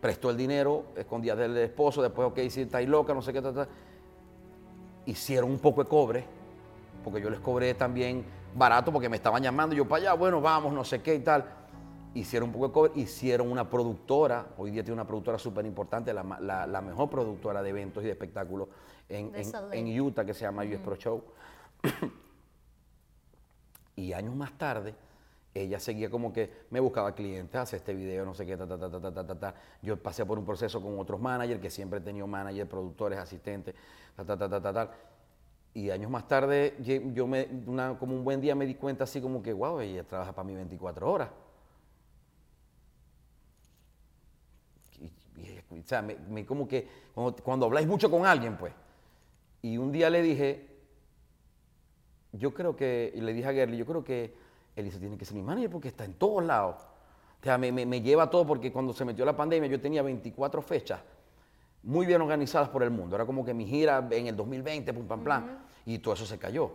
prestó 0.00 0.30
el 0.30 0.36
dinero, 0.36 0.84
escondía 0.96 1.34
del 1.36 1.56
esposo, 1.56 2.02
después, 2.02 2.28
ok, 2.28 2.38
si 2.50 2.62
estáis 2.62 2.88
loca, 2.88 3.14
no 3.14 3.22
sé 3.22 3.32
qué, 3.32 3.40
ta, 3.42 3.52
ta. 3.52 3.68
hicieron 5.06 5.50
un 5.50 5.58
poco 5.58 5.82
de 5.82 5.88
cobre, 5.88 6.24
porque 7.02 7.20
yo 7.20 7.30
les 7.30 7.40
cobré 7.40 7.74
también 7.74 8.24
barato 8.54 8.92
porque 8.92 9.08
me 9.08 9.16
estaban 9.16 9.42
llamando, 9.42 9.74
yo 9.74 9.86
para 9.86 10.02
allá, 10.02 10.14
bueno, 10.14 10.40
vamos, 10.40 10.72
no 10.72 10.84
sé 10.84 11.02
qué 11.02 11.14
y 11.14 11.20
tal. 11.20 11.44
Hicieron 12.14 12.48
un 12.48 12.52
poco 12.54 12.66
de 12.68 12.72
cobre, 12.72 12.92
hicieron 13.00 13.50
una 13.50 13.68
productora, 13.68 14.46
hoy 14.56 14.70
día 14.70 14.82
tiene 14.82 14.94
una 14.94 15.06
productora 15.06 15.38
súper 15.38 15.66
importante, 15.66 16.14
la, 16.14 16.22
la- 16.40 16.66
la 16.66 16.80
mejor 16.80 17.10
productora 17.10 17.62
de 17.62 17.68
eventos 17.70 18.02
y 18.02 18.06
de 18.06 18.12
espectáculos 18.12 18.68
en, 19.08 19.26
en- 19.26 19.32
en 19.74 20.00
Utah, 20.00 20.24
que 20.24 20.32
se 20.34 20.40
llama 20.42 20.62
US 20.64 20.78
Pro 20.78 20.96
Show. 20.96 21.22
Y 23.96 24.12
años 24.12 24.34
más 24.34 24.52
tarde, 24.58 24.94
ella 25.62 25.80
seguía 25.80 26.10
como 26.10 26.32
que 26.32 26.50
me 26.70 26.80
buscaba 26.80 27.14
clientes, 27.14 27.54
hace 27.54 27.76
este 27.76 27.94
video, 27.94 28.24
no 28.24 28.34
sé 28.34 28.44
qué, 28.46 28.56
ta, 28.56 28.66
ta, 28.66 28.78
ta, 28.78 28.90
ta, 28.90 29.12
ta, 29.12 29.26
ta, 29.26 29.38
ta. 29.38 29.54
Yo 29.82 29.96
pasé 29.96 30.24
por 30.26 30.38
un 30.38 30.44
proceso 30.44 30.82
con 30.82 30.98
otros 30.98 31.20
managers, 31.20 31.60
que 31.60 31.70
siempre 31.70 31.98
he 31.98 32.02
tenido 32.02 32.26
managers, 32.26 32.68
productores, 32.68 33.18
asistentes, 33.18 33.74
ta, 34.16 34.24
ta, 34.24 34.36
ta, 34.36 34.48
ta, 34.48 34.60
ta, 34.60 34.72
ta. 34.72 34.90
Y 35.74 35.90
años 35.90 36.10
más 36.10 36.26
tarde, 36.26 36.74
yo 37.12 37.26
me, 37.26 37.48
como 37.98 38.14
un 38.14 38.24
buen 38.24 38.40
día 38.40 38.54
me 38.54 38.64
di 38.64 38.76
cuenta 38.76 39.04
así 39.04 39.20
como 39.20 39.42
que, 39.42 39.52
wow, 39.52 39.80
ella 39.80 40.04
trabaja 40.04 40.32
para 40.32 40.46
mí 40.46 40.54
24 40.54 41.10
horas. 41.10 41.28
O 45.70 45.86
sea, 45.86 46.02
me, 46.02 46.46
como 46.46 46.66
que, 46.66 46.88
cuando, 47.42 47.66
habláis 47.66 47.86
mucho 47.86 48.10
con 48.10 48.24
alguien, 48.24 48.56
pues. 48.56 48.72
Y 49.62 49.76
un 49.78 49.92
día 49.92 50.08
le 50.08 50.22
dije, 50.22 50.66
yo 52.32 52.54
creo 52.54 52.74
que, 52.76 53.12
y 53.14 53.20
le 53.20 53.32
dije 53.32 53.48
a 53.48 53.52
Gerly, 53.52 53.76
yo 53.76 53.86
creo 53.86 54.04
que 54.04 54.34
Elisa 54.76 54.98
tiene 55.00 55.16
que 55.18 55.24
ser 55.24 55.34
mi 55.34 55.42
manager 55.42 55.70
porque 55.70 55.88
está 55.88 56.04
en 56.04 56.14
todos 56.14 56.44
lados. 56.44 56.76
O 57.40 57.44
sea, 57.44 57.58
me, 57.58 57.72
me- 57.72 57.86
me 57.86 58.00
lleva 58.02 58.28
todo 58.30 58.46
porque 58.46 58.70
cuando 58.72 58.92
se 58.92 59.04
metió 59.04 59.24
la 59.24 59.36
pandemia 59.36 59.68
yo 59.68 59.80
tenía 59.80 60.02
24 60.02 60.62
fechas 60.62 61.00
muy 61.82 62.04
bien 62.06 62.20
organizadas 62.20 62.68
por 62.68 62.82
el 62.82 62.90
mundo. 62.90 63.16
Era 63.16 63.24
como 63.26 63.44
que 63.44 63.54
mi 63.54 63.66
gira 63.66 64.06
en 64.10 64.26
el 64.26 64.36
2020, 64.36 64.92
pum, 64.92 65.06
pam, 65.06 65.22
plan, 65.24 65.58
y 65.86 65.98
todo 65.98 66.14
eso 66.14 66.26
se 66.26 66.38
cayó. 66.38 66.70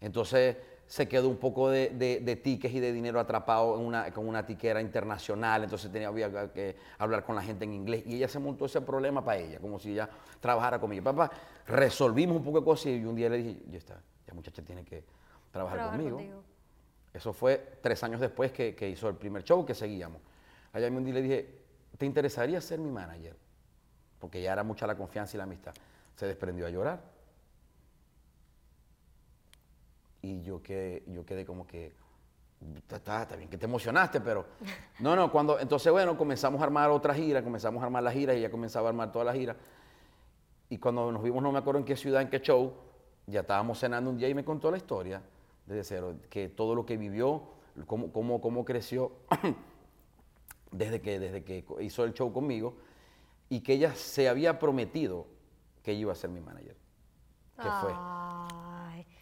Entonces 0.00 0.56
se 0.86 1.08
quedó 1.08 1.28
un 1.30 1.36
poco 1.38 1.70
de, 1.70 1.88
de, 1.90 2.20
de 2.20 2.36
tickets 2.36 2.74
y 2.74 2.80
de 2.80 2.92
dinero 2.92 3.18
atrapado 3.18 3.78
en 3.78 3.86
una, 3.86 4.12
con 4.12 4.28
una 4.28 4.44
tiquera 4.44 4.80
internacional, 4.82 5.64
entonces 5.64 5.90
tenía 5.90 6.08
había 6.08 6.52
que 6.52 6.76
hablar 6.98 7.24
con 7.24 7.34
la 7.34 7.40
gente 7.42 7.64
en 7.64 7.72
inglés 7.72 8.02
y 8.04 8.16
ella 8.16 8.28
se 8.28 8.38
montó 8.38 8.66
ese 8.66 8.82
problema 8.82 9.24
para 9.24 9.38
ella, 9.38 9.58
como 9.58 9.78
si 9.78 9.92
ella 9.92 10.10
trabajara 10.40 10.78
conmigo. 10.78 11.02
Papá, 11.04 11.30
resolvimos 11.66 12.36
un 12.36 12.44
poco 12.44 12.58
de 12.60 12.64
cosas 12.66 12.86
y 12.86 13.04
un 13.06 13.14
día 13.14 13.30
le 13.30 13.38
dije, 13.38 13.62
ya 13.70 13.78
está, 13.78 14.00
ya 14.26 14.34
muchacha 14.34 14.60
tiene 14.62 14.84
que 14.84 15.02
trabajar, 15.50 15.78
Trabajar 15.78 15.96
conmigo. 15.98 16.16
contigo. 16.18 16.42
Eso 17.12 17.32
fue 17.32 17.78
tres 17.82 18.02
años 18.02 18.20
después 18.20 18.52
que, 18.52 18.74
que 18.74 18.88
hizo 18.88 19.08
el 19.08 19.16
primer 19.16 19.44
show 19.44 19.64
que 19.66 19.74
seguíamos. 19.74 20.20
Allá 20.72 20.88
un 20.88 21.04
día 21.04 21.14
le 21.14 21.22
dije, 21.22 21.58
¿te 21.98 22.06
interesaría 22.06 22.60
ser 22.60 22.78
mi 22.78 22.90
manager? 22.90 23.36
Porque 24.18 24.40
ya 24.40 24.52
era 24.52 24.62
mucha 24.62 24.86
la 24.86 24.96
confianza 24.96 25.36
y 25.36 25.38
la 25.38 25.44
amistad. 25.44 25.74
Se 26.16 26.26
desprendió 26.26 26.66
a 26.66 26.70
llorar. 26.70 27.02
Y 30.22 30.42
yo 30.42 30.62
quedé, 30.62 31.02
yo 31.08 31.26
quedé 31.26 31.44
como 31.44 31.66
que, 31.66 31.92
está, 32.88 33.26
bien 33.36 33.50
que 33.50 33.58
te 33.58 33.66
emocionaste, 33.66 34.20
pero... 34.20 34.46
No, 35.00 35.16
no, 35.16 35.30
cuando... 35.30 35.58
Entonces, 35.58 35.92
bueno, 35.92 36.16
comenzamos 36.16 36.60
a 36.60 36.64
armar 36.64 36.90
otra 36.90 37.12
gira, 37.12 37.42
comenzamos 37.42 37.82
a 37.82 37.86
armar 37.86 38.02
la 38.04 38.12
gira 38.12 38.32
y 38.32 38.38
ella 38.38 38.50
comenzaba 38.50 38.86
a 38.86 38.90
armar 38.90 39.12
toda 39.12 39.24
la 39.24 39.34
gira. 39.34 39.56
Y 40.70 40.78
cuando 40.78 41.12
nos 41.12 41.22
vimos, 41.22 41.42
no 41.42 41.52
me 41.52 41.58
acuerdo 41.58 41.80
en 41.80 41.84
qué 41.84 41.96
ciudad, 41.96 42.22
en 42.22 42.30
qué 42.30 42.40
show, 42.40 42.72
ya 43.26 43.40
estábamos 43.40 43.78
cenando 43.78 44.08
un 44.08 44.16
día 44.16 44.28
y 44.28 44.34
me 44.34 44.44
contó 44.44 44.70
la 44.70 44.78
historia 44.78 45.20
desde 45.66 45.84
cero, 45.84 46.16
que 46.28 46.48
todo 46.48 46.74
lo 46.74 46.84
que 46.84 46.96
vivió, 46.96 47.42
cómo, 47.86 48.12
cómo, 48.12 48.40
cómo 48.40 48.64
creció 48.64 49.12
desde 50.70 51.00
que, 51.00 51.18
desde 51.18 51.44
que 51.44 51.64
hizo 51.80 52.04
el 52.04 52.14
show 52.14 52.32
conmigo 52.32 52.76
y 53.48 53.60
que 53.60 53.74
ella 53.74 53.94
se 53.94 54.28
había 54.28 54.58
prometido 54.58 55.26
que 55.82 55.92
iba 55.92 56.12
a 56.12 56.16
ser 56.16 56.30
mi 56.30 56.40
manager. 56.40 56.76
¿Qué 57.56 57.68
fue? 57.80 57.92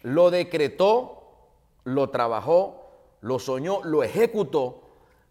Lo 0.03 0.31
decretó, 0.31 1.49
lo 1.83 2.09
trabajó, 2.09 3.17
lo 3.21 3.39
soñó, 3.39 3.83
lo 3.83 4.03
ejecutó. 4.03 4.83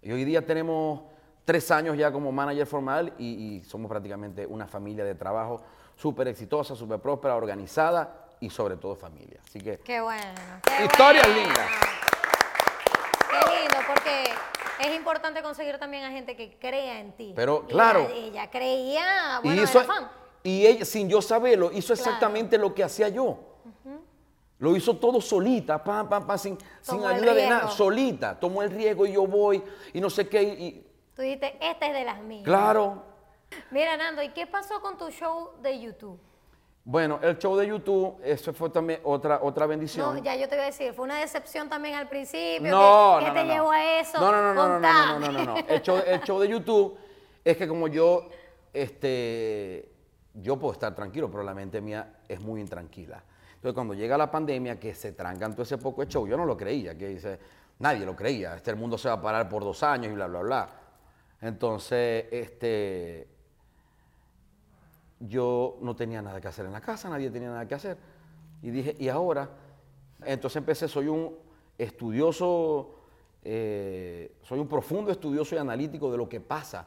Y 0.02 0.12
hoy 0.12 0.24
día 0.24 0.46
tenemos 0.46 1.02
tres 1.44 1.70
años 1.70 1.96
ya 1.96 2.12
como 2.12 2.30
manager 2.30 2.66
formal 2.66 3.14
y, 3.18 3.26
y 3.56 3.64
somos 3.64 3.88
prácticamente 3.88 4.46
una 4.46 4.66
familia 4.66 5.04
de 5.04 5.14
trabajo 5.14 5.62
súper 5.96 6.28
exitosa, 6.28 6.76
súper 6.76 7.00
próspera, 7.00 7.36
organizada 7.36 8.29
y 8.40 8.50
sobre 8.50 8.76
todo 8.76 8.96
familia. 8.96 9.40
Así 9.46 9.60
que 9.60 9.78
qué 9.78 10.00
bueno. 10.00 10.22
qué 10.64 10.84
Historias 10.84 11.26
bueno. 11.26 11.42
lindas. 11.42 11.70
Qué 13.30 13.60
lindo, 13.60 13.76
porque 13.86 14.30
es 14.88 14.96
importante 14.96 15.42
conseguir 15.42 15.78
también 15.78 16.04
a 16.04 16.10
gente 16.10 16.36
que 16.36 16.58
crea 16.58 16.98
en 17.00 17.12
ti. 17.16 17.32
Pero, 17.36 17.64
Y 17.68 17.72
claro. 17.72 18.00
Ella, 18.10 18.14
ella 18.14 18.50
creía, 18.50 19.40
bueno, 19.42 19.60
y, 19.60 19.64
hizo- 19.64 19.78
era 19.82 19.86
fan. 19.92 20.10
y 20.42 20.66
ella, 20.66 20.84
sin 20.84 21.08
yo 21.08 21.22
saberlo, 21.22 21.70
hizo 21.72 21.92
exactamente 21.92 22.58
lo 22.58 22.74
que 22.74 22.82
hacía 22.84 23.08
yo. 23.08 23.38
Lo 24.58 24.76
hizo 24.76 24.94
todo 24.98 25.22
solita, 25.22 25.82
pam, 25.82 26.06
pam, 26.06 26.26
pam, 26.26 26.38
sin, 26.38 26.58
sin 26.82 27.02
ayuda 27.02 27.32
de 27.32 27.48
nada, 27.48 27.68
solita. 27.70 28.38
Tomó 28.38 28.60
el 28.62 28.70
riesgo 28.70 29.06
y 29.06 29.12
yo 29.12 29.26
voy 29.26 29.62
y 29.94 30.00
no 30.02 30.10
sé 30.10 30.28
qué. 30.28 30.42
Y- 30.42 30.86
Tú 31.16 31.22
dijiste, 31.22 31.56
esta 31.62 31.86
es 31.86 31.94
de 31.94 32.04
las 32.04 32.20
mías. 32.20 32.44
claro. 32.44 33.04
Mira, 33.70 33.96
Nando, 33.96 34.22
¿y 34.22 34.28
qué 34.28 34.46
pasó 34.46 34.80
con 34.80 34.96
tu 34.98 35.10
show 35.10 35.52
de 35.62 35.80
YouTube? 35.80 36.20
Bueno, 36.82 37.20
el 37.22 37.38
show 37.38 37.56
de 37.56 37.66
YouTube, 37.66 38.18
eso 38.24 38.52
fue 38.54 38.70
también 38.70 39.00
otra, 39.04 39.40
otra 39.42 39.66
bendición. 39.66 40.14
No, 40.16 40.22
ya 40.22 40.34
yo 40.34 40.48
te 40.48 40.54
voy 40.54 40.62
a 40.64 40.66
decir, 40.66 40.92
fue 40.94 41.04
una 41.04 41.18
decepción 41.18 41.68
también 41.68 41.94
al 41.94 42.08
principio. 42.08 42.70
No, 42.70 43.16
¿Qué, 43.18 43.26
qué 43.26 43.30
no, 43.30 43.34
te 43.34 43.40
no, 43.42 43.46
no. 43.46 43.52
llevó 43.54 43.70
a 43.70 44.00
eso? 44.00 44.18
No, 44.20 44.32
no, 44.32 44.42
no, 44.42 44.54
no, 44.54 44.68
no, 44.68 44.80
no, 44.80 44.80
no, 44.80 45.18
no, 45.18 45.26
Contame. 45.26 45.46
no, 45.46 45.54
no. 45.54 45.68
El 45.68 45.82
show, 45.82 46.02
el 46.04 46.20
show 46.22 46.40
de 46.40 46.48
YouTube 46.48 46.98
es 47.44 47.56
que 47.56 47.68
como 47.68 47.86
yo, 47.88 48.28
este, 48.72 49.92
yo 50.34 50.58
puedo 50.58 50.72
estar 50.72 50.94
tranquilo, 50.94 51.30
pero 51.30 51.42
la 51.42 51.54
mente 51.54 51.80
mía 51.80 52.20
es 52.26 52.40
muy 52.40 52.60
intranquila. 52.60 53.22
Entonces 53.54 53.74
cuando 53.74 53.92
llega 53.92 54.16
la 54.16 54.30
pandemia, 54.30 54.80
que 54.80 54.94
se 54.94 55.12
trancan 55.12 55.52
todo 55.52 55.62
ese 55.64 55.76
poco 55.76 56.00
de 56.02 56.08
show, 56.10 56.26
yo 56.26 56.36
no 56.36 56.46
lo 56.46 56.56
creía, 56.56 56.96
que 56.96 57.08
dice, 57.08 57.38
nadie 57.78 58.06
lo 58.06 58.16
creía, 58.16 58.56
este 58.56 58.70
el 58.70 58.76
mundo 58.76 58.96
se 58.96 59.08
va 59.08 59.16
a 59.16 59.20
parar 59.22 59.50
por 59.50 59.62
dos 59.62 59.82
años 59.82 60.10
y 60.12 60.14
bla, 60.14 60.26
bla, 60.28 60.40
bla. 60.40 60.68
Entonces, 61.42 62.24
este, 62.30 63.28
yo 65.20 65.76
no 65.82 65.94
tenía 65.94 66.22
nada 66.22 66.40
que 66.40 66.48
hacer 66.48 66.66
en 66.66 66.72
la 66.72 66.80
casa, 66.80 67.08
nadie 67.08 67.30
tenía 67.30 67.48
nada 67.50 67.68
que 67.68 67.74
hacer. 67.74 67.96
Y 68.62 68.70
dije, 68.70 68.96
¿y 68.98 69.08
ahora? 69.08 69.48
Entonces 70.24 70.56
empecé, 70.56 70.88
soy 70.88 71.08
un 71.08 71.36
estudioso, 71.78 72.94
eh, 73.42 74.36
soy 74.42 74.58
un 74.58 74.68
profundo 74.68 75.10
estudioso 75.10 75.54
y 75.54 75.58
analítico 75.58 76.10
de 76.10 76.16
lo 76.18 76.28
que 76.28 76.40
pasa 76.40 76.86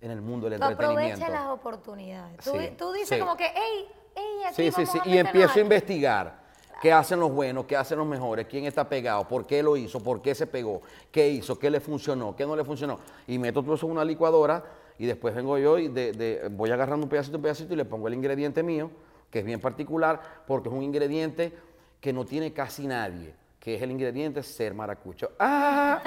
en 0.00 0.10
el 0.10 0.20
mundo 0.20 0.48
del 0.48 0.54
entretenimiento. 0.60 1.14
aprovechas 1.14 1.30
las 1.30 1.50
oportunidades. 1.50 2.36
Tú, 2.44 2.50
Sí, 2.52 2.70
tú 2.76 2.92
dices 2.92 3.08
sí. 3.10 3.18
como 3.18 3.36
que, 3.36 3.46
hey, 3.54 3.86
hey, 4.16 4.24
aquí 4.46 4.54
Sí, 4.56 4.70
sí, 4.70 4.82
vamos 4.84 4.90
sí. 4.90 4.98
a 4.98 5.08
Y 5.14 5.18
empiezo 5.18 5.48
a 5.48 5.52
algo". 5.52 5.60
investigar 5.62 6.42
qué 6.80 6.92
hacen 6.92 7.20
los 7.20 7.30
buenos, 7.32 7.64
qué 7.66 7.76
hacen 7.76 7.98
los 7.98 8.06
mejores, 8.06 8.46
quién 8.46 8.64
está 8.64 8.88
pegado, 8.88 9.26
por 9.28 9.46
qué 9.46 9.62
lo 9.62 9.76
hizo, 9.76 10.00
por 10.00 10.20
qué 10.20 10.34
se 10.34 10.46
pegó, 10.48 10.82
qué 11.12 11.28
hizo, 11.28 11.56
qué 11.58 11.70
le 11.70 11.78
funcionó, 11.80 12.34
qué 12.34 12.44
no 12.44 12.56
le 12.56 12.64
funcionó. 12.64 12.98
Y 13.28 13.38
meto 13.38 13.62
todo 13.62 13.74
eso 13.74 13.86
en 13.86 13.92
una 13.92 14.04
licuadora 14.04 14.64
y 15.02 15.06
después 15.06 15.34
vengo 15.34 15.58
yo 15.58 15.80
y 15.80 15.88
de- 15.88 16.12
de- 16.12 16.48
voy 16.48 16.70
agarrando 16.70 17.04
un 17.04 17.10
pedacito, 17.10 17.36
un 17.36 17.42
pedacito 17.42 17.74
y 17.74 17.76
le 17.76 17.84
pongo 17.84 18.06
el 18.06 18.14
ingrediente 18.14 18.62
mío, 18.62 18.88
que 19.32 19.40
es 19.40 19.44
bien 19.44 19.60
particular, 19.60 20.20
porque 20.46 20.68
es 20.68 20.74
un 20.76 20.80
ingrediente 20.84 21.52
que 22.00 22.12
no 22.12 22.24
tiene 22.24 22.52
casi 22.52 22.86
nadie, 22.86 23.34
que 23.58 23.74
es 23.74 23.82
el 23.82 23.90
ingrediente 23.90 24.44
ser 24.44 24.74
maracucho. 24.74 25.32
¡Ah! 25.40 26.00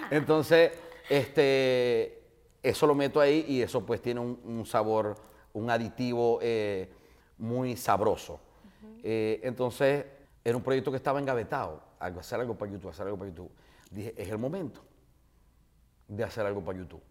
Entonces, 0.10 0.72
este, 1.10 2.22
eso 2.62 2.86
lo 2.86 2.94
meto 2.94 3.20
ahí 3.20 3.44
y 3.46 3.60
eso 3.60 3.84
pues 3.84 4.00
tiene 4.00 4.20
un, 4.20 4.40
un 4.42 4.64
sabor, 4.64 5.14
un 5.52 5.68
aditivo 5.68 6.38
eh, 6.40 6.88
muy 7.36 7.76
sabroso. 7.76 8.40
Eh, 9.02 9.38
entonces, 9.42 10.06
era 10.42 10.56
un 10.56 10.62
proyecto 10.62 10.90
que 10.90 10.96
estaba 10.96 11.20
engavetado, 11.20 11.82
hacer 12.00 12.40
algo 12.40 12.56
para 12.56 12.72
YouTube, 12.72 12.88
hacer 12.88 13.04
algo 13.04 13.18
para 13.18 13.28
YouTube. 13.28 13.50
Dije, 13.90 14.14
es 14.16 14.30
el 14.30 14.38
momento 14.38 14.80
de 16.08 16.24
hacer 16.24 16.46
algo 16.46 16.64
para 16.64 16.78
YouTube. 16.78 17.02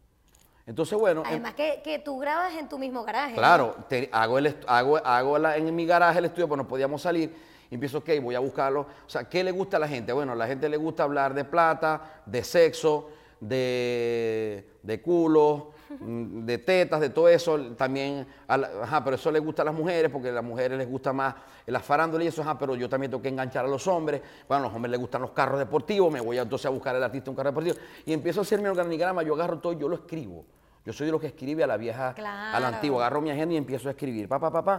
Entonces, 0.67 0.97
bueno, 0.97 1.21
em- 1.21 1.27
Además 1.27 1.53
que, 1.53 1.81
que 1.83 1.99
tú 1.99 2.17
grabas 2.17 2.53
en 2.55 2.67
tu 2.67 2.79
mismo 2.79 3.03
garaje. 3.03 3.31
¿no? 3.33 3.37
Claro, 3.37 3.75
te- 3.87 4.09
hago, 4.11 4.37
el, 4.39 4.57
hago, 4.67 4.97
hago 4.97 5.37
la- 5.37 5.57
en 5.57 5.75
mi 5.75 5.85
garaje 5.85 6.19
el 6.19 6.25
estudio, 6.25 6.47
pues 6.47 6.57
no 6.57 6.67
podíamos 6.67 7.01
salir. 7.01 7.35
Y 7.69 7.75
empiezo, 7.75 7.99
ok, 7.99 8.09
voy 8.21 8.35
a 8.35 8.39
buscarlo. 8.39 8.81
O 8.81 9.09
sea, 9.09 9.23
¿qué 9.29 9.43
le 9.43 9.51
gusta 9.51 9.77
a 9.77 9.79
la 9.79 9.87
gente? 9.87 10.11
Bueno, 10.13 10.31
a 10.31 10.35
la 10.35 10.47
gente 10.47 10.67
le 10.69 10.77
gusta 10.77 11.03
hablar 11.03 11.33
de 11.33 11.43
plata, 11.45 12.21
de 12.25 12.43
sexo, 12.43 13.09
de, 13.39 14.67
de 14.81 15.01
culos, 15.01 15.63
de 15.89 16.57
tetas, 16.57 16.99
de 16.99 17.09
todo 17.09 17.27
eso. 17.29 17.59
También, 17.77 18.25
ajá, 18.47 19.03
pero 19.03 19.15
eso 19.15 19.31
le 19.31 19.39
gusta 19.39 19.61
a 19.61 19.65
las 19.65 19.73
mujeres, 19.73 20.11
porque 20.11 20.29
a 20.29 20.33
las 20.33 20.43
mujeres 20.43 20.77
les 20.77 20.89
gusta 20.89 21.13
más 21.13 21.35
la 21.67 21.79
farándula 21.79 22.23
y 22.23 22.27
eso, 22.27 22.41
ajá, 22.41 22.57
pero 22.57 22.75
yo 22.75 22.87
también 22.89 23.11
tengo 23.11 23.21
que 23.23 23.29
enganchar 23.29 23.65
a 23.65 23.67
los 23.67 23.87
hombres. 23.87 24.21
Bueno, 24.47 24.63
a 24.63 24.67
los 24.67 24.75
hombres 24.75 24.91
les 24.91 24.99
gustan 24.99 25.21
los 25.21 25.31
carros 25.31 25.59
deportivos, 25.59 26.11
me 26.11 26.21
voy 26.21 26.37
a, 26.37 26.41
entonces 26.43 26.65
a 26.65 26.69
buscar 26.69 26.95
al 26.95 27.03
artista 27.03 27.29
un 27.29 27.35
carro 27.35 27.49
deportivo. 27.49 27.75
Y 28.05 28.13
empiezo 28.13 28.41
a 28.41 28.43
hacer 28.43 28.61
mi 28.61 28.67
organigrama, 28.67 29.23
yo 29.23 29.33
agarro 29.35 29.59
todo, 29.59 29.73
y 29.73 29.77
yo 29.77 29.87
lo 29.87 29.95
escribo. 29.95 30.45
Yo 30.85 30.93
soy 30.93 31.07
de 31.07 31.11
los 31.11 31.21
que 31.21 31.27
escribe 31.27 31.63
a 31.63 31.67
la 31.67 31.77
vieja, 31.77 32.09
a 32.09 32.11
la 32.11 32.13
Claro. 32.13 32.65
antigua. 32.67 33.01
Agarro 33.01 33.21
mi 33.21 33.31
agenda 33.31 33.53
y 33.55 33.57
empiezo 33.57 33.87
a 33.87 33.91
escribir, 33.91 34.27
pa, 34.27 34.39
pa, 34.39 34.51
pa, 34.51 34.63
pa, 34.63 34.77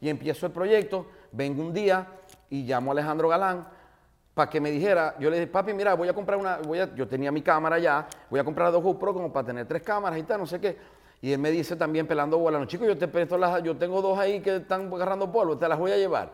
y 0.00 0.08
empiezo 0.08 0.46
el 0.46 0.52
proyecto. 0.52 1.06
Vengo 1.32 1.62
un 1.62 1.72
día 1.72 2.06
y 2.48 2.62
llamo 2.64 2.90
a 2.90 2.92
Alejandro 2.92 3.28
Galán 3.28 3.66
para 4.34 4.48
que 4.48 4.60
me 4.60 4.70
dijera, 4.70 5.16
yo 5.18 5.28
le 5.30 5.36
dije, 5.40 5.46
papi, 5.48 5.72
mira, 5.74 5.94
voy 5.94 6.08
a 6.08 6.12
comprar 6.14 6.38
una, 6.38 6.58
voy 6.58 6.78
a- 6.80 6.94
yo 6.94 7.06
tenía 7.08 7.30
mi 7.32 7.42
cámara 7.42 7.78
ya, 7.78 8.06
voy 8.30 8.40
a 8.40 8.44
comprar 8.44 8.70
dos 8.72 8.82
GoPro 8.82 9.12
como 9.12 9.32
para 9.32 9.46
tener 9.46 9.66
tres 9.66 9.82
cámaras 9.82 10.18
y 10.18 10.22
tal, 10.22 10.40
no 10.40 10.46
sé 10.46 10.60
qué. 10.60 10.76
Y 11.22 11.32
él 11.32 11.38
me 11.38 11.50
dice 11.50 11.76
también 11.76 12.06
pelando 12.06 12.38
bola, 12.38 12.58
no 12.58 12.64
chicos, 12.64 12.86
yo 12.86 12.96
te 12.96 13.08
presto 13.08 13.36
las, 13.36 13.62
yo 13.62 13.76
tengo 13.76 14.00
dos 14.00 14.18
ahí 14.18 14.40
que 14.40 14.56
están 14.56 14.92
agarrando 14.92 15.30
polvo, 15.30 15.58
te 15.58 15.68
las 15.68 15.78
voy 15.78 15.92
a 15.92 15.96
llevar. 15.96 16.32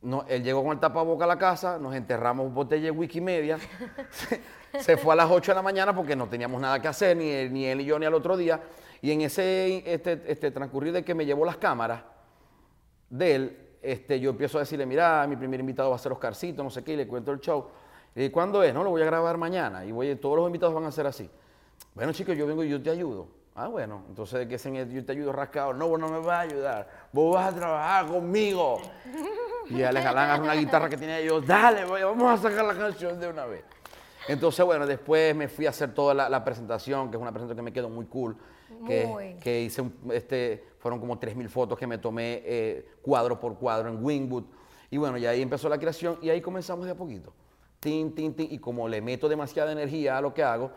No, 0.00 0.24
él 0.28 0.44
llegó 0.44 0.62
con 0.62 0.72
el 0.72 0.78
tapaboca 0.78 1.24
a 1.24 1.28
la 1.28 1.38
casa, 1.38 1.76
nos 1.78 1.92
enterramos 1.94 2.52
botella 2.54 2.84
de 2.84 2.90
whisky 2.92 3.20
media. 3.20 3.58
se, 4.10 4.40
se 4.80 4.96
fue 4.96 5.14
a 5.14 5.16
las 5.16 5.28
8 5.28 5.50
de 5.50 5.56
la 5.56 5.62
mañana 5.62 5.92
porque 5.96 6.14
no 6.14 6.28
teníamos 6.28 6.60
nada 6.60 6.80
que 6.80 6.86
hacer, 6.86 7.16
ni 7.16 7.28
él, 7.30 7.52
ni 7.52 7.64
él 7.64 7.80
y 7.80 7.84
yo, 7.86 7.98
ni 7.98 8.06
al 8.06 8.14
otro 8.14 8.36
día. 8.36 8.60
Y 9.02 9.10
en 9.10 9.22
ese 9.22 9.82
este, 9.92 10.22
este 10.26 10.52
transcurrir 10.52 10.92
de 10.92 11.04
que 11.04 11.14
me 11.14 11.26
llevó 11.26 11.44
las 11.44 11.56
cámaras 11.56 12.02
de 13.10 13.34
él, 13.34 13.67
este, 13.82 14.18
yo 14.20 14.30
empiezo 14.30 14.58
a 14.58 14.60
decirle, 14.60 14.86
mira, 14.86 15.26
mi 15.28 15.36
primer 15.36 15.60
invitado 15.60 15.90
va 15.90 15.96
a 15.96 15.98
ser 15.98 16.12
Oscarcito, 16.12 16.62
no 16.62 16.70
sé 16.70 16.82
qué, 16.84 16.92
y 16.92 16.96
le 16.96 17.06
cuento 17.06 17.30
el 17.32 17.40
show. 17.40 17.66
Y 18.14 18.30
¿cuándo 18.30 18.62
es? 18.62 18.74
No, 18.74 18.82
lo 18.82 18.90
voy 18.90 19.02
a 19.02 19.04
grabar 19.04 19.36
mañana. 19.36 19.84
Y 19.84 19.92
voy, 19.92 20.14
todos 20.16 20.36
los 20.36 20.46
invitados 20.46 20.74
van 20.74 20.84
a 20.84 20.90
ser 20.92 21.06
así. 21.06 21.28
Bueno, 21.94 22.12
chicos, 22.12 22.36
yo 22.36 22.46
vengo 22.46 22.64
y 22.64 22.68
yo 22.68 22.82
te 22.82 22.90
ayudo. 22.90 23.28
Ah, 23.54 23.66
bueno, 23.68 24.04
entonces, 24.08 24.46
¿qué 24.46 24.54
es 24.54 24.66
en 24.66 24.76
el 24.76 24.90
yo 24.90 25.04
te 25.04 25.12
ayudo 25.12 25.32
rascado? 25.32 25.72
No, 25.72 25.88
vos 25.88 25.98
no 25.98 26.08
me 26.08 26.18
vas 26.18 26.28
a 26.28 26.40
ayudar. 26.40 26.88
Vos 27.12 27.34
vas 27.34 27.52
a 27.52 27.56
trabajar 27.56 28.06
conmigo. 28.06 28.80
Y 29.70 29.82
Alex 29.82 30.02
Galán 30.02 30.24
agarra 30.24 30.42
una 30.44 30.54
guitarra 30.54 30.88
que 30.88 30.96
tenía 30.96 31.20
yo, 31.20 31.42
dale, 31.42 31.84
vamos 31.84 32.40
a 32.40 32.48
sacar 32.48 32.64
la 32.64 32.74
canción 32.74 33.20
de 33.20 33.28
una 33.28 33.44
vez. 33.44 33.62
Entonces, 34.26 34.64
bueno, 34.64 34.86
después 34.86 35.36
me 35.36 35.46
fui 35.46 35.66
a 35.66 35.68
hacer 35.70 35.92
toda 35.92 36.14
la, 36.14 36.26
la 36.30 36.42
presentación, 36.42 37.10
que 37.10 37.18
es 37.18 37.20
una 37.20 37.32
presentación 37.32 37.56
que 37.56 37.62
me 37.62 37.72
quedó 37.74 37.90
muy 37.90 38.06
cool. 38.06 38.34
Que, 38.86 39.04
Muy. 39.06 39.34
que 39.34 39.60
hice, 39.60 39.82
un- 39.82 39.94
este, 40.10 40.64
fueron 40.78 41.00
como 41.00 41.18
3.000 41.18 41.48
fotos 41.48 41.78
que 41.78 41.86
me 41.86 41.98
tomé 41.98 42.42
eh, 42.44 42.88
cuadro 43.02 43.38
por 43.40 43.56
cuadro 43.58 43.88
en 43.88 44.02
Wingwood. 44.04 44.44
Y 44.90 44.96
bueno, 44.96 45.18
y 45.18 45.26
ahí 45.26 45.42
empezó 45.42 45.68
la 45.68 45.78
creación 45.78 46.18
y 46.22 46.30
ahí 46.30 46.40
comenzamos 46.40 46.86
de 46.86 46.92
a 46.92 46.94
poquito. 46.94 47.32
Tin, 47.80 48.14
tin, 48.14 48.34
tin. 48.34 48.48
Y 48.50 48.58
como 48.58 48.88
le 48.88 49.00
meto 49.02 49.28
demasiada 49.28 49.72
energía 49.72 50.16
a 50.18 50.20
lo 50.20 50.32
que 50.32 50.42
hago, 50.42 50.70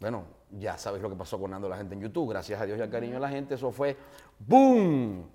bueno, 0.00 0.24
ya 0.50 0.78
sabes 0.78 1.02
lo 1.02 1.08
que 1.10 1.16
pasó 1.16 1.38
con 1.40 1.52
Ando 1.52 1.68
la 1.68 1.76
gente 1.76 1.94
en 1.94 2.00
YouTube. 2.00 2.30
Gracias 2.30 2.60
a 2.60 2.64
Dios 2.66 2.78
y 2.78 2.82
al 2.82 2.90
cariño 2.90 3.14
de 3.14 3.20
la 3.20 3.28
gente, 3.28 3.54
eso 3.56 3.70
fue 3.72 3.96
¡boom! 4.38 5.26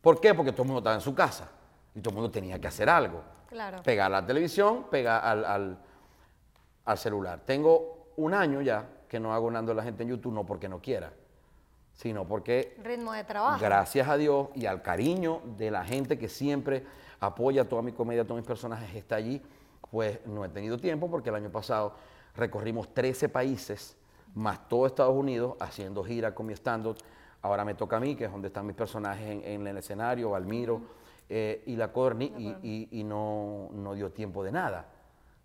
¿Por 0.00 0.20
qué? 0.20 0.34
Porque 0.34 0.52
todo 0.52 0.62
el 0.62 0.68
mundo 0.68 0.78
estaba 0.80 0.94
en 0.96 1.00
su 1.00 1.14
casa 1.14 1.50
y 1.94 2.00
todo 2.00 2.10
el 2.10 2.14
mundo 2.16 2.30
tenía 2.30 2.60
que 2.60 2.68
hacer 2.68 2.88
algo. 2.88 3.22
Claro. 3.48 3.82
Pegar 3.82 4.06
a 4.12 4.20
la 4.20 4.26
televisión, 4.26 4.84
pegar 4.90 5.24
al, 5.24 5.44
al- 5.44 5.78
al 6.84 6.98
celular. 6.98 7.40
Tengo 7.44 8.08
un 8.16 8.34
año 8.34 8.60
ya 8.60 8.86
que 9.08 9.18
no 9.18 9.32
hago 9.32 9.50
Nando 9.50 9.72
la 9.74 9.82
gente 9.82 10.02
en 10.02 10.10
YouTube, 10.10 10.32
no 10.34 10.44
porque 10.44 10.68
no 10.68 10.80
quiera, 10.80 11.12
sino 11.98 12.26
porque 12.28 12.76
Ritmo 12.84 13.12
de 13.12 13.24
trabajo. 13.24 13.58
gracias 13.60 14.06
a 14.08 14.16
Dios 14.16 14.48
y 14.54 14.66
al 14.66 14.82
cariño 14.82 15.40
de 15.56 15.72
la 15.72 15.84
gente 15.84 16.16
que 16.16 16.28
siempre 16.28 16.84
apoya 17.18 17.68
toda 17.68 17.82
mi 17.82 17.90
comedia, 17.90 18.22
todos 18.24 18.36
mis 18.38 18.46
personajes, 18.46 18.94
está 18.94 19.16
allí, 19.16 19.42
pues 19.90 20.24
no 20.26 20.44
he 20.44 20.48
tenido 20.48 20.78
tiempo 20.78 21.10
porque 21.10 21.30
el 21.30 21.34
año 21.34 21.50
pasado 21.50 21.94
recorrimos 22.36 22.94
13 22.94 23.28
países, 23.28 23.96
más 24.36 24.68
todo 24.68 24.86
Estados 24.86 25.16
Unidos, 25.16 25.56
haciendo 25.58 26.04
gira 26.04 26.32
con 26.36 26.46
mi 26.46 26.52
stand-up. 26.52 26.96
Ahora 27.42 27.64
me 27.64 27.74
toca 27.74 27.96
a 27.96 28.00
mí, 28.00 28.14
que 28.14 28.26
es 28.26 28.30
donde 28.30 28.46
están 28.46 28.64
mis 28.64 28.76
personajes 28.76 29.26
en, 29.28 29.42
en 29.44 29.66
el 29.66 29.76
escenario, 29.78 30.30
Valmiro 30.30 30.80
eh, 31.28 31.64
y 31.66 31.74
la 31.74 31.92
Corny, 31.92 32.32
y, 32.38 32.48
y- 32.62 32.88
y 33.00 33.04
no, 33.04 33.70
no 33.72 33.94
dio 33.94 34.10
tiempo 34.12 34.44
de 34.44 34.52
nada, 34.52 34.86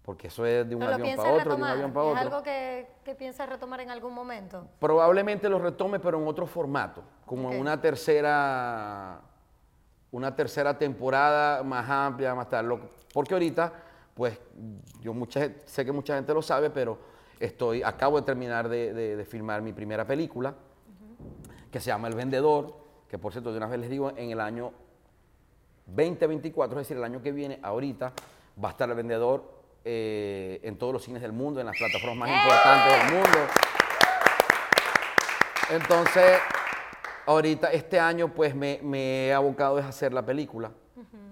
porque 0.04 0.28
eso 0.28 0.46
es 0.46 0.68
de 0.68 0.76
un 0.76 0.84
avión 0.84 1.16
para 1.16 1.30
otro, 1.30 1.36
de 1.36 1.40
un 1.42 1.46
retomar. 1.50 1.72
avión 1.72 1.94
para 1.94 2.06
¿Es 2.06 2.12
otro. 2.12 2.22
algo 2.24 2.44
que, 2.44 2.88
que 3.06 3.16
piensas 3.16 3.48
retomar 3.48 3.80
en 3.80 3.90
algún 3.90 4.14
momento? 4.14 4.68
Probablemente 4.80 5.48
lo 5.50 5.60
retome, 5.60 6.00
pero 6.00 6.20
en 6.22 6.28
otro 6.28 6.46
formato, 6.46 7.04
como 7.26 7.52
en 7.52 7.62
una 7.62 7.80
tercera, 7.80 9.22
una 10.12 10.36
tercera 10.36 10.78
temporada 10.78 11.64
más 11.64 11.90
amplia, 11.90 12.36
más 12.36 12.50
tal. 12.50 12.80
Porque 13.14 13.34
ahorita, 13.34 13.72
pues, 14.14 14.38
yo 15.00 15.14
mucha, 15.14 15.50
sé 15.66 15.86
que 15.86 15.92
mucha 15.94 16.16
gente 16.16 16.34
lo 16.34 16.42
sabe, 16.42 16.70
pero 16.70 16.98
estoy, 17.40 17.82
acabo 17.82 18.20
de 18.20 18.26
terminar 18.26 18.68
de, 18.68 18.94
de- 18.94 19.16
de 19.16 19.26
filmar 19.26 19.62
mi 19.62 19.72
primera 19.72 20.06
película, 20.06 20.54
que 21.72 21.80
se 21.80 21.88
llama 21.88 22.10
El 22.10 22.16
Vendedor, 22.16 22.76
que 23.08 23.18
por 23.18 23.32
cierto, 23.32 23.52
de 23.52 23.58
una 23.58 23.68
vez 23.68 23.80
les 23.80 23.90
digo, 23.90 24.12
en 24.18 24.32
el 24.32 24.42
año 24.42 24.74
2024, 25.88 26.80
es 26.80 26.88
decir, 26.88 26.98
el 26.98 27.04
año 27.04 27.22
que 27.22 27.32
viene, 27.32 27.60
ahorita, 27.64 28.12
va 28.64 28.70
a 28.70 28.72
estar 28.72 28.90
El 28.90 28.96
Vendedor 28.96 29.63
eh, 29.86 30.60
en 30.64 30.78
todos 30.78 30.94
los 30.94 31.04
cines 31.04 31.22
del 31.22 31.34
mundo, 31.34 31.60
en 31.60 31.66
las 31.66 31.78
plataformas 31.78 32.30
más 32.30 32.30
importantes 32.30 33.04
del 33.04 33.14
mundo. 33.14 33.40
Entonces, 35.72 36.40
ahorita, 37.26 37.72
este 37.72 38.00
año, 38.00 38.34
pues 38.34 38.56
me, 38.56 38.80
me 38.84 39.28
he 39.28 39.34
abocado 39.34 39.78
a 39.78 39.88
hacer 39.88 40.14
la 40.14 40.26
película, 40.26 40.72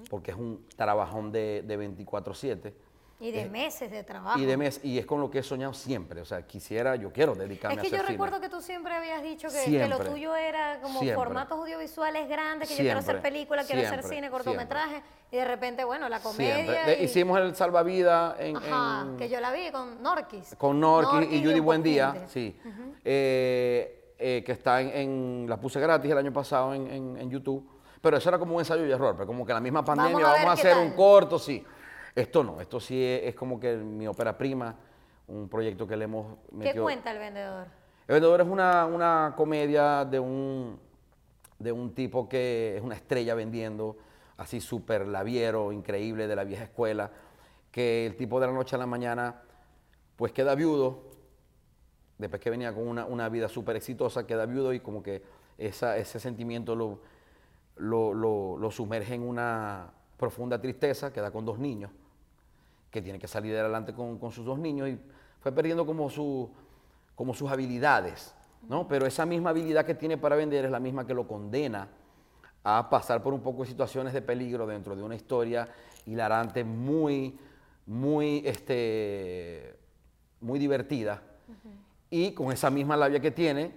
porque 0.09 0.31
es 0.31 0.37
un 0.37 0.65
trabajón 0.75 1.31
de, 1.31 1.63
de 1.65 1.79
24-7. 1.79 2.73
Y 3.21 3.29
de 3.29 3.41
Eh, 3.41 3.49
meses 3.49 3.91
de 3.91 4.03
trabajo. 4.03 4.39
Y, 4.39 4.45
de 4.45 4.57
mes, 4.57 4.79
y 4.83 4.97
es 4.97 5.05
con 5.05 5.21
lo 5.21 5.29
que 5.29 5.37
he 5.39 5.43
soñado 5.43 5.73
siempre. 5.75 6.21
O 6.21 6.25
sea, 6.25 6.41
quisiera, 6.47 6.95
yo 6.95 7.13
quiero 7.13 7.33
Es 7.33 7.37
dedicarme 7.37 7.75
que 7.75 7.81
a 7.81 7.83
hacer 7.83 7.91
yo 7.91 7.97
cine. 7.99 8.11
recuerdo 8.13 8.41
que 8.41 8.49
tú 8.49 8.61
siempre 8.61 8.95
habías 8.95 9.21
dicho 9.21 9.47
que, 9.47 9.63
que 9.71 9.87
lo 9.87 9.99
tuyo 9.99 10.35
era 10.35 10.79
como 10.81 10.97
Siempre. 10.99 11.13
formatos 11.23 11.59
audiovisuales 11.59 12.27
grandes, 12.27 12.67
que 12.67 12.75
yo 12.77 12.81
quiero 12.81 12.97
hacer 12.97 13.13
Siempre. 13.17 13.31
película, 13.31 13.63
quiero 13.63 13.87
hacer 13.87 14.01
cine, 14.03 14.31
cortometraje, 14.31 15.03
y 15.31 15.35
de 15.37 15.45
repente, 15.45 15.83
bueno, 15.83 16.09
la 16.09 16.19
comedia. 16.19 16.55
Siempre. 16.55 16.83
De- 16.95 17.01
y- 17.01 17.05
hicimos 17.05 17.39
el 17.39 17.55
Salvavidas 17.55 18.39
en, 18.39 18.57
Ajá, 18.57 19.03
en- 19.05 19.17
que 19.17 19.29
yo 19.29 19.39
la 19.39 19.51
vi 19.51 19.69
con 19.71 20.01
Norquis. 20.01 20.55
con 20.57 20.79
Norquis 20.79 21.31
y 21.31 21.43
Judy 21.45 21.59
Buendía, 21.59 22.25
sí, 22.27 22.57
Eh, 23.05 24.13
eh, 24.17 24.43
que 24.43 24.51
está 24.51 24.81
en, 24.81 24.89
en- 24.89 25.45
la 25.47 25.57
puse 25.59 25.79
gratis 25.79 26.09
el 26.11 26.17
año 26.17 26.33
pasado 26.33 26.73
en, 26.73 26.87
en- 26.87 27.17
en 27.17 27.29
YouTube, 27.29 27.67
pero 28.01 28.17
eso 28.17 28.29
era 28.29 28.39
como 28.39 28.55
un 28.55 28.61
ensayo 28.61 28.83
y 28.85 28.91
error, 28.91 29.13
pero 29.15 29.27
como 29.27 29.45
que 29.45 29.53
la 29.53 29.59
misma 29.59 29.81
Vamos 29.81 29.95
pandemia, 30.05 30.25
a 30.27 30.33
vamos 30.33 30.49
a, 30.49 30.53
hacer 30.53 30.75
un 30.77 30.91
corto, 30.93 31.37
sí. 31.37 31.63
Esto 32.15 32.43
no, 32.43 32.59
esto 32.59 32.79
sí 32.79 33.01
es, 33.03 33.23
es 33.23 33.35
como 33.35 33.59
que 33.59 33.75
mi 33.77 34.07
ópera 34.07 34.37
prima, 34.37 34.75
un 35.27 35.47
proyecto 35.47 35.87
que 35.87 35.95
le 35.95 36.05
hemos 36.05 36.37
¿Qué 36.49 36.55
metido. 36.57 36.83
cuenta 36.83 37.11
el 37.11 37.19
vendedor? 37.19 37.67
El 38.07 38.13
vendedor 38.15 38.41
es 38.41 38.47
una, 38.47 38.85
una 38.85 39.33
comedia 39.37 40.03
de 40.03 40.19
un, 40.19 40.77
de 41.59 41.71
un 41.71 41.93
tipo 41.93 42.27
que 42.27 42.75
es 42.77 42.83
una 42.83 42.95
estrella 42.95 43.33
vendiendo, 43.35 43.97
así 44.37 44.59
súper 44.59 45.07
laviero, 45.07 45.71
increíble, 45.71 46.27
de 46.27 46.35
la 46.35 46.43
vieja 46.43 46.63
escuela, 46.65 47.11
que 47.71 48.05
el 48.05 48.17
tipo 48.17 48.39
de 48.41 48.47
la 48.47 48.53
noche 48.53 48.75
a 48.75 48.79
la 48.79 48.87
mañana 48.87 49.43
pues 50.17 50.33
queda 50.33 50.53
viudo, 50.55 51.03
después 52.17 52.41
que 52.41 52.49
venía 52.49 52.73
con 52.73 52.87
una, 52.87 53.05
una 53.05 53.29
vida 53.29 53.47
súper 53.47 53.77
exitosa, 53.77 54.27
queda 54.27 54.45
viudo 54.45 54.73
y 54.73 54.81
como 54.81 55.01
que 55.01 55.23
esa, 55.57 55.95
ese 55.97 56.19
sentimiento 56.19 56.75
lo, 56.75 56.99
lo, 57.77 58.13
lo- 58.13 58.57
lo 58.57 58.71
sumerge 58.71 59.13
en 59.15 59.21
una 59.23 59.91
profunda 60.17 60.59
tristeza, 60.59 61.13
queda 61.13 61.31
con 61.31 61.45
dos 61.45 61.57
niños 61.57 61.91
que 62.91 63.01
tiene 63.01 63.17
que 63.17 63.27
salir 63.27 63.55
adelante 63.57 63.93
con, 63.93 64.19
con 64.19 64.31
sus 64.31 64.45
dos 64.45 64.59
niños 64.59 64.89
y 64.89 64.99
fue 65.39 65.51
perdiendo 65.51 65.85
como, 65.85 66.09
su, 66.09 66.49
como 67.15 67.33
sus 67.33 67.49
habilidades, 67.49 68.35
¿no? 68.67 68.87
Pero 68.87 69.05
esa 69.05 69.25
misma 69.25 69.49
habilidad 69.49 69.85
que 69.85 69.95
tiene 69.95 70.17
para 70.17 70.35
vender 70.35 70.65
es 70.65 70.71
la 70.71 70.79
misma 70.79 71.07
que 71.07 71.13
lo 71.13 71.27
condena 71.27 71.87
a 72.63 72.89
pasar 72.89 73.23
por 73.23 73.33
un 73.33 73.41
poco 73.41 73.63
de 73.63 73.69
situaciones 73.69 74.13
de 74.13 74.21
peligro 74.21 74.67
dentro 74.67 74.95
de 74.95 75.01
una 75.01 75.15
historia 75.15 75.67
hilarante 76.05 76.63
muy, 76.63 77.39
muy, 77.87 78.43
este, 78.45 79.79
muy 80.41 80.59
divertida 80.59 81.21
y 82.09 82.33
con 82.33 82.51
esa 82.51 82.69
misma 82.69 82.97
labia 82.97 83.19
que 83.19 83.31
tiene 83.31 83.73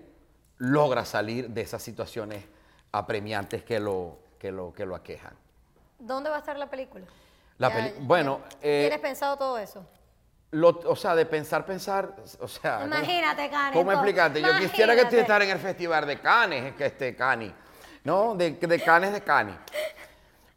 logra 0.58 1.04
salir 1.04 1.50
de 1.50 1.62
esas 1.62 1.82
situaciones 1.82 2.44
apremiantes 2.92 3.64
que 3.64 3.80
lo, 3.80 4.18
que 4.38 4.52
lo, 4.52 4.72
que 4.72 4.84
lo 4.84 4.94
aquejan. 4.94 5.34
¿Dónde 5.98 6.30
va 6.30 6.36
a 6.36 6.38
estar 6.40 6.58
la 6.58 6.68
película? 6.68 7.06
La 7.58 7.68
Ya- 7.68 7.74
peli- 7.74 7.88
ya- 7.96 8.02
bueno, 8.04 8.40
eh, 8.62 8.86
¿Tienes 8.88 9.00
pensado 9.00 9.36
todo 9.36 9.58
eso? 9.58 9.84
Lo- 10.50 10.80
o 10.86 10.96
sea, 10.96 11.14
de 11.16 11.26
pensar, 11.26 11.64
pensar, 11.66 12.14
o 12.40 12.46
sea... 12.48 12.76
¿cómo- 12.80 12.86
Imagínate, 12.86 13.50
Cani, 13.50 13.76
¿Cómo 13.76 13.90
explicarte? 13.92 14.40
Yo 14.40 14.48
quisiera 14.58 14.94
que 14.94 15.00
imagínate. 15.00 15.20
estar 15.20 15.42
en 15.42 15.50
el 15.50 15.58
festival 15.58 16.06
de 16.06 16.20
Cannes, 16.20 16.74
que 16.74 16.86
este 16.86 17.14
Cani, 17.16 17.52
¿no? 18.04 18.34
De, 18.36 18.52
de 18.52 18.80
Cannes 18.80 19.12
de 19.12 19.20
Cani. 19.22 19.54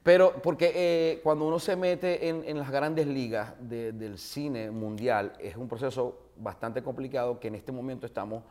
Pero 0.03 0.33
porque 0.41 0.71
eh, 0.73 1.19
cuando 1.23 1.45
uno 1.45 1.59
se 1.59 1.75
mete 1.75 2.29
en, 2.29 2.43
en 2.47 2.57
las 2.59 2.69
grandes 2.71 3.07
ligas 3.07 3.53
de- 3.59 3.91
del 3.91 4.17
cine 4.17 4.71
mundial, 4.71 5.33
es 5.39 5.55
un 5.57 5.67
proceso 5.67 6.29
bastante 6.37 6.81
complicado 6.81 7.39
que 7.39 7.47
en 7.49 7.55
este 7.55 7.71
momento 7.71 8.05
estamos 8.05 8.43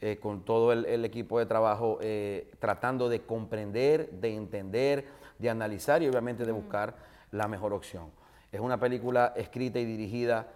eh, 0.00 0.18
con 0.20 0.44
todo 0.44 0.72
el, 0.72 0.84
el 0.84 1.04
equipo 1.04 1.38
de 1.38 1.46
trabajo, 1.46 1.98
eh, 2.02 2.52
tratando 2.60 3.08
de 3.08 3.22
comprender, 3.22 4.10
de 4.10 4.34
entender, 4.34 5.06
de 5.38 5.48
analizar 5.50 6.02
y 6.02 6.08
obviamente 6.08 6.44
de 6.44 6.52
buscar 6.52 6.94
la 7.32 7.48
mejor 7.48 7.72
opción. 7.72 8.10
Es 8.50 8.60
una 8.60 8.78
película 8.78 9.32
escrita 9.36 9.78
y 9.78 9.84
dirigida 9.84 10.46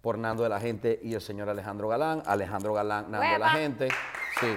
por 0.00 0.18
Nando 0.18 0.42
de 0.42 0.48
la 0.48 0.58
Gente 0.60 0.98
y 1.02 1.14
el 1.14 1.20
señor 1.20 1.48
Alejandro 1.48 1.88
Galán. 1.88 2.22
Alejandro 2.26 2.74
Galán, 2.74 3.10
Nando 3.10 3.26
de 3.32 3.38
la. 3.38 3.48
Gente. 3.50 3.88
Sí. 4.40 4.54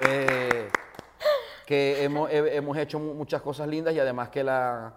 Eh, 0.00 0.68
que 1.66 2.02
hemos, 2.04 2.30
he- 2.30 2.56
hemos 2.56 2.76
hecho 2.76 2.98
mu- 2.98 3.14
muchas 3.14 3.40
cosas 3.40 3.68
lindas 3.68 3.94
y 3.94 4.00
además 4.00 4.28
que 4.30 4.42
la, 4.42 4.92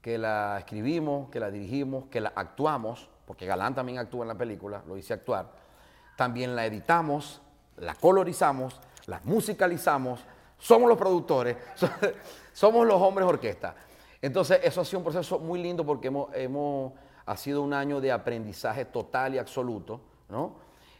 que 0.00 0.16
la 0.16 0.56
escribimos, 0.60 1.28
que 1.30 1.40
la 1.40 1.50
dirigimos, 1.50 2.04
que 2.06 2.20
la 2.20 2.32
actuamos, 2.34 3.08
porque 3.26 3.46
Galán 3.46 3.74
también 3.74 3.98
actúa 3.98 4.22
en 4.22 4.28
la 4.28 4.34
película, 4.36 4.82
lo 4.86 4.96
hice 4.96 5.12
actuar. 5.14 5.50
También 6.16 6.54
la 6.54 6.64
editamos, 6.66 7.42
la 7.78 7.94
colorizamos, 7.96 8.80
la 9.06 9.20
musicalizamos, 9.24 10.20
somos 10.58 10.88
los 10.88 10.96
productores, 10.96 11.56
somos 12.54 12.86
los 12.86 13.00
hombres 13.02 13.28
orquesta. 13.28 13.74
Entonces, 14.22 14.60
eso 14.62 14.80
ha 14.80 14.84
sido 14.86 15.00
un 15.00 15.04
proceso 15.04 15.38
muy 15.38 15.60
lindo 15.62 15.84
porque 15.84 16.08
hemos, 16.08 16.34
hemos- 16.34 16.92
ha 17.26 17.36
sido 17.36 17.60
un 17.60 17.74
año 17.74 18.00
de 18.00 18.10
aprendizaje 18.10 18.86
total 18.86 19.34
y 19.34 19.38
absoluto, 19.38 20.00
¿no? 20.30 20.56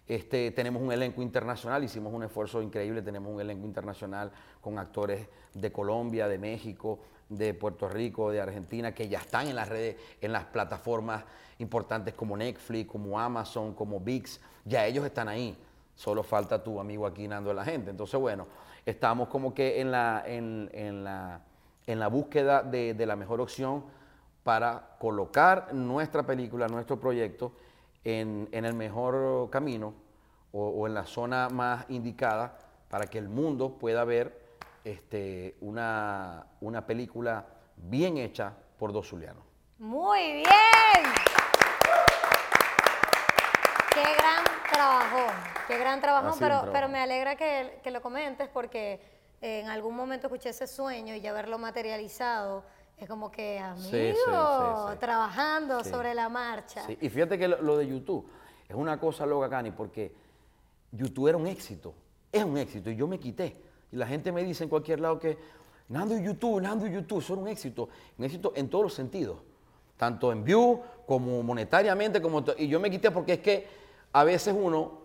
Este, 0.07 0.51
tenemos 0.51 0.83
un 0.83 0.93
elenco 0.93 1.23
internacional, 1.23 1.83
hicimos 1.83 2.12
un 2.12 2.23
esfuerzo 2.25 2.61
increíble, 2.61 3.01
tenemos 3.01 3.33
un 3.33 3.40
elenco 3.40 3.67
internacional 3.67 4.31
con 4.61 4.79
actores 4.79 5.27
de 5.55 5.73
Colombia, 5.73 6.29
de 6.29 6.37
México, 6.37 6.99
de 7.31 7.55
Puerto 7.55 7.88
Rico, 7.88 8.31
de 8.31 8.40
Argentina, 8.43 8.93
que 8.95 9.09
ya 9.09 9.21
están 9.21 9.49
en 9.49 9.57
las 9.57 9.71
redes, 9.71 9.97
en 10.21 10.33
las 10.33 10.45
plataformas 10.45 11.25
importantes 11.59 12.12
como 12.12 12.37
Netflix, 12.37 12.90
como 12.90 13.19
Amazon, 13.19 13.73
como 13.73 14.01
VIX, 14.01 14.40
ya 14.67 14.85
ellos 14.87 15.07
están 15.07 15.29
ahí. 15.29 15.57
Solo 15.95 16.23
falta 16.23 16.62
tu 16.62 16.79
amigo 16.81 17.07
aquí 17.07 17.27
Nando 17.27 17.51
de 17.51 17.55
la 17.57 17.64
gente. 17.64 17.90
Entonces, 17.90 18.21
bueno, 18.21 18.47
estamos 18.87 19.29
como 19.29 19.55
que 19.55 19.81
en 19.81 19.90
la, 19.90 20.23
en, 20.27 20.70
en 20.73 21.05
la, 21.05 21.40
en 21.87 21.99
la 22.01 22.09
búsqueda 22.09 22.62
de, 22.62 22.94
de 22.94 23.07
la 23.07 23.16
mejor 23.16 23.40
opción 23.40 23.85
para 24.42 24.97
colocar 24.99 25.73
nuestra 25.73 26.23
película, 26.25 26.68
nuestro 26.68 27.01
proyecto 27.01 27.53
en, 28.05 28.49
en 28.53 28.64
el 28.64 28.75
mejor 28.75 29.49
camino 29.51 29.94
o, 30.53 30.87
en 30.87 30.94
la 30.94 31.05
zona 31.05 31.49
más 31.49 31.87
indicada 31.88 32.57
para 32.88 33.07
que 33.07 33.18
el 33.18 33.29
mundo 33.29 33.77
pueda 33.79 34.05
ver 34.05 34.44
este, 34.85 35.57
una, 35.61 36.47
una 36.61 36.87
película 36.87 37.47
bien 37.77 38.18
hecha 38.18 38.53
por 38.79 38.92
dos 38.92 39.09
zulianos. 39.09 39.42
Muy 39.79 40.33
bien. 40.35 40.44
Qué 43.92 44.03
qué 45.66 45.78
gran 45.78 45.96
un 45.96 46.00
pero, 46.02 46.37
trabajo. 46.38 46.68
pero 46.72 46.88
me 46.88 46.98
alegra 46.98 47.37
que, 47.37 47.80
que 47.82 47.90
lo 47.90 48.00
comentes 48.02 48.48
porque 48.48 49.00
en 49.40 49.68
algún 49.68 49.94
momento 49.94 50.26
escuché 50.26 50.50
ese 50.50 50.66
sueño 50.66 51.14
y 51.14 51.20
ya 51.20 51.32
verlo 51.32 51.58
materializado 51.58 52.64
es 52.96 53.08
como 53.08 53.30
que, 53.30 53.58
amigo, 53.58 53.90
Sí, 53.90 54.12
sí, 54.12 54.16
sí, 54.16 54.98
trabajando 55.00 55.82
sobre 55.82 56.14
la 56.14 56.28
marcha. 56.28 56.87
Sí, 56.87 56.96
Y 57.00 57.08
fíjate 57.08 57.37
que 57.37 57.48
lo, 57.48 57.60
lo 57.60 57.76
de 57.76 57.88
YouTube 57.88 58.26
es 58.68 58.74
una 58.74 58.98
cosa 58.98 59.26
loca, 59.26 59.48
Cani, 59.50 59.72
porque 59.72 60.14
YouTube 60.92 61.28
era 61.28 61.37
un 61.37 61.46
éxito, 61.46 61.92
es 62.30 62.44
un 62.44 62.56
éxito, 62.56 62.90
y 62.90 62.96
yo 62.96 63.06
me 63.08 63.18
quité. 63.18 63.56
Y 63.90 63.96
la 63.96 64.06
gente 64.06 64.30
me 64.30 64.42
dice 64.44 64.64
en 64.64 64.70
cualquier 64.70 65.00
lado 65.00 65.18
que 65.18 65.37
Nando 65.88 66.16
y 66.16 66.22
YouTube, 66.22 66.62
Nando 66.62 66.87
y 66.87 66.92
YouTube, 66.92 67.22
son 67.22 67.40
un 67.40 67.48
éxito, 67.48 67.88
un 68.16 68.24
éxito 68.24 68.52
en 68.56 68.70
todos 68.70 68.84
los 68.84 68.94
sentidos, 68.94 69.38
tanto 69.96 70.32
en 70.32 70.44
view 70.44 70.80
como 71.06 71.42
monetariamente, 71.42 72.22
como 72.22 72.44
y 72.56 72.68
yo 72.68 72.80
me 72.80 72.90
quité 72.90 73.10
porque 73.10 73.34
es 73.34 73.40
que 73.40 73.84
a 74.14 74.24
veces 74.24 74.55
uno, 74.57 75.00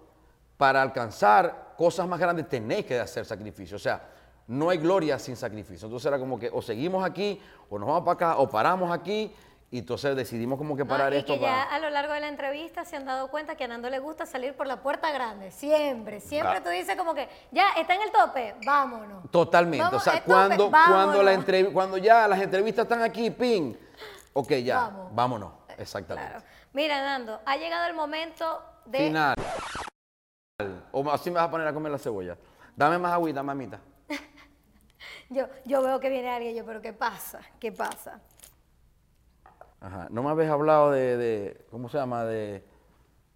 para 0.56 0.82
alcanzar 0.82 1.74
cosas 1.78 2.08
más 2.08 2.19
grandes, 2.19 2.48
tenés 2.48 2.86
que 2.86 3.00
hacer 3.00 3.26
sacrificio, 3.26 3.76
o 3.76 3.80
sea, 3.80 4.02
no 4.48 4.69
hay 4.69 4.78
gloria 4.78 5.17
sin 5.19 5.36
sacrificio. 5.36 5.86
Entonces 5.88 6.08
era 6.08 6.17
como 6.19 6.39
que 6.39 6.50
o 6.54 6.62
seguimos 6.62 7.04
aquí, 7.04 7.41
o 7.69 7.78
nos 7.80 7.88
vamos 7.88 8.04
para 8.04 8.13
acá, 8.32 8.38
o 8.39 8.50
paramos 8.50 8.91
aquí, 8.91 9.34
y 9.72 9.80
entonces 9.80 10.15
decidimos 10.15 10.58
como 10.58 10.76
que 10.76 10.84
¿no? 10.84 10.89
parar 10.89 11.13
y 11.13 11.17
esto 11.17 11.34
que 11.34 11.39
ya 11.39 11.48
para... 11.48 11.76
a 11.76 11.80
lo 11.80 11.89
largo 11.91 12.13
de 12.13 12.19
la 12.22 12.28
entrevista 12.28 12.84
se 12.86 12.95
han 12.98 13.06
dado 13.06 13.30
cuenta 13.30 13.56
que 13.56 13.63
a 13.63 13.67
Nando 13.67 13.89
le 13.89 14.00
gusta 14.00 14.26
salir 14.26 14.56
por 14.56 14.65
la 14.67 14.82
puerta 14.82 15.12
grande, 15.12 15.52
siempre, 15.52 16.19
siempre 16.19 16.58
Ah. 16.58 16.63
tú 16.63 16.69
dices 16.69 16.95
como 16.95 17.13
que, 17.13 17.30
ya, 17.52 17.69
está 17.78 17.93
en 17.95 18.02
el 18.02 18.12
tope, 18.12 18.56
vámonos. 18.65 19.30
Totalmente. 19.32 19.84
Vamos, 19.86 20.02
o 20.02 20.04
sea, 20.04 20.13
tope, 20.13 20.26
cuando, 20.26 20.69
cuando, 20.72 21.24
la 21.24 21.32
vámonos. 21.32 21.48
entrev- 21.48 21.72
cuando 21.74 21.98
ya 21.98 22.28
las 22.28 22.41
entrevistas 22.41 22.84
están 22.84 23.02
aquí, 23.04 23.30
ping, 23.32 23.76
ok, 24.34 24.52
ya, 24.56 24.78
Vamos. 24.82 25.15
vámonos. 25.15 25.52
Exactamente. 25.78 26.30
Claro. 26.32 26.45
Mira, 26.74 27.02
Nando, 27.04 27.39
ha 27.45 27.56
llegado 27.58 27.88
el 27.88 27.93
momento 27.95 28.62
de... 28.91 28.97
Final. 28.97 29.36
O 30.91 31.10
así 31.12 31.30
me 31.30 31.36
vas 31.36 31.47
a 31.47 31.52
poner 31.52 31.67
a 31.67 31.73
comer 31.73 31.91
la 31.91 31.97
cebolla. 31.97 32.38
Dame 32.75 32.97
más 32.97 33.13
agüita, 33.13 33.43
mamita. 33.43 33.80
Yo, 35.30 35.45
yo 35.63 35.84
veo 35.84 35.99
que 35.99 36.10
viene 36.10 36.28
alguien, 36.30 36.56
yo, 36.56 36.65
pero 36.65 36.82
¿qué 36.82 36.91
pasa? 36.91 37.39
¿Qué 37.60 37.71
pasa? 37.71 38.19
Ajá. 39.80 40.08
No 40.10 40.23
me 40.23 40.30
habéis 40.32 40.49
hablado 40.49 40.89
de, 40.91 41.17
de- 41.17 41.65
¿cómo 41.69 41.88
se 41.88 41.97
llama? 41.99 42.25
De, 42.25 42.63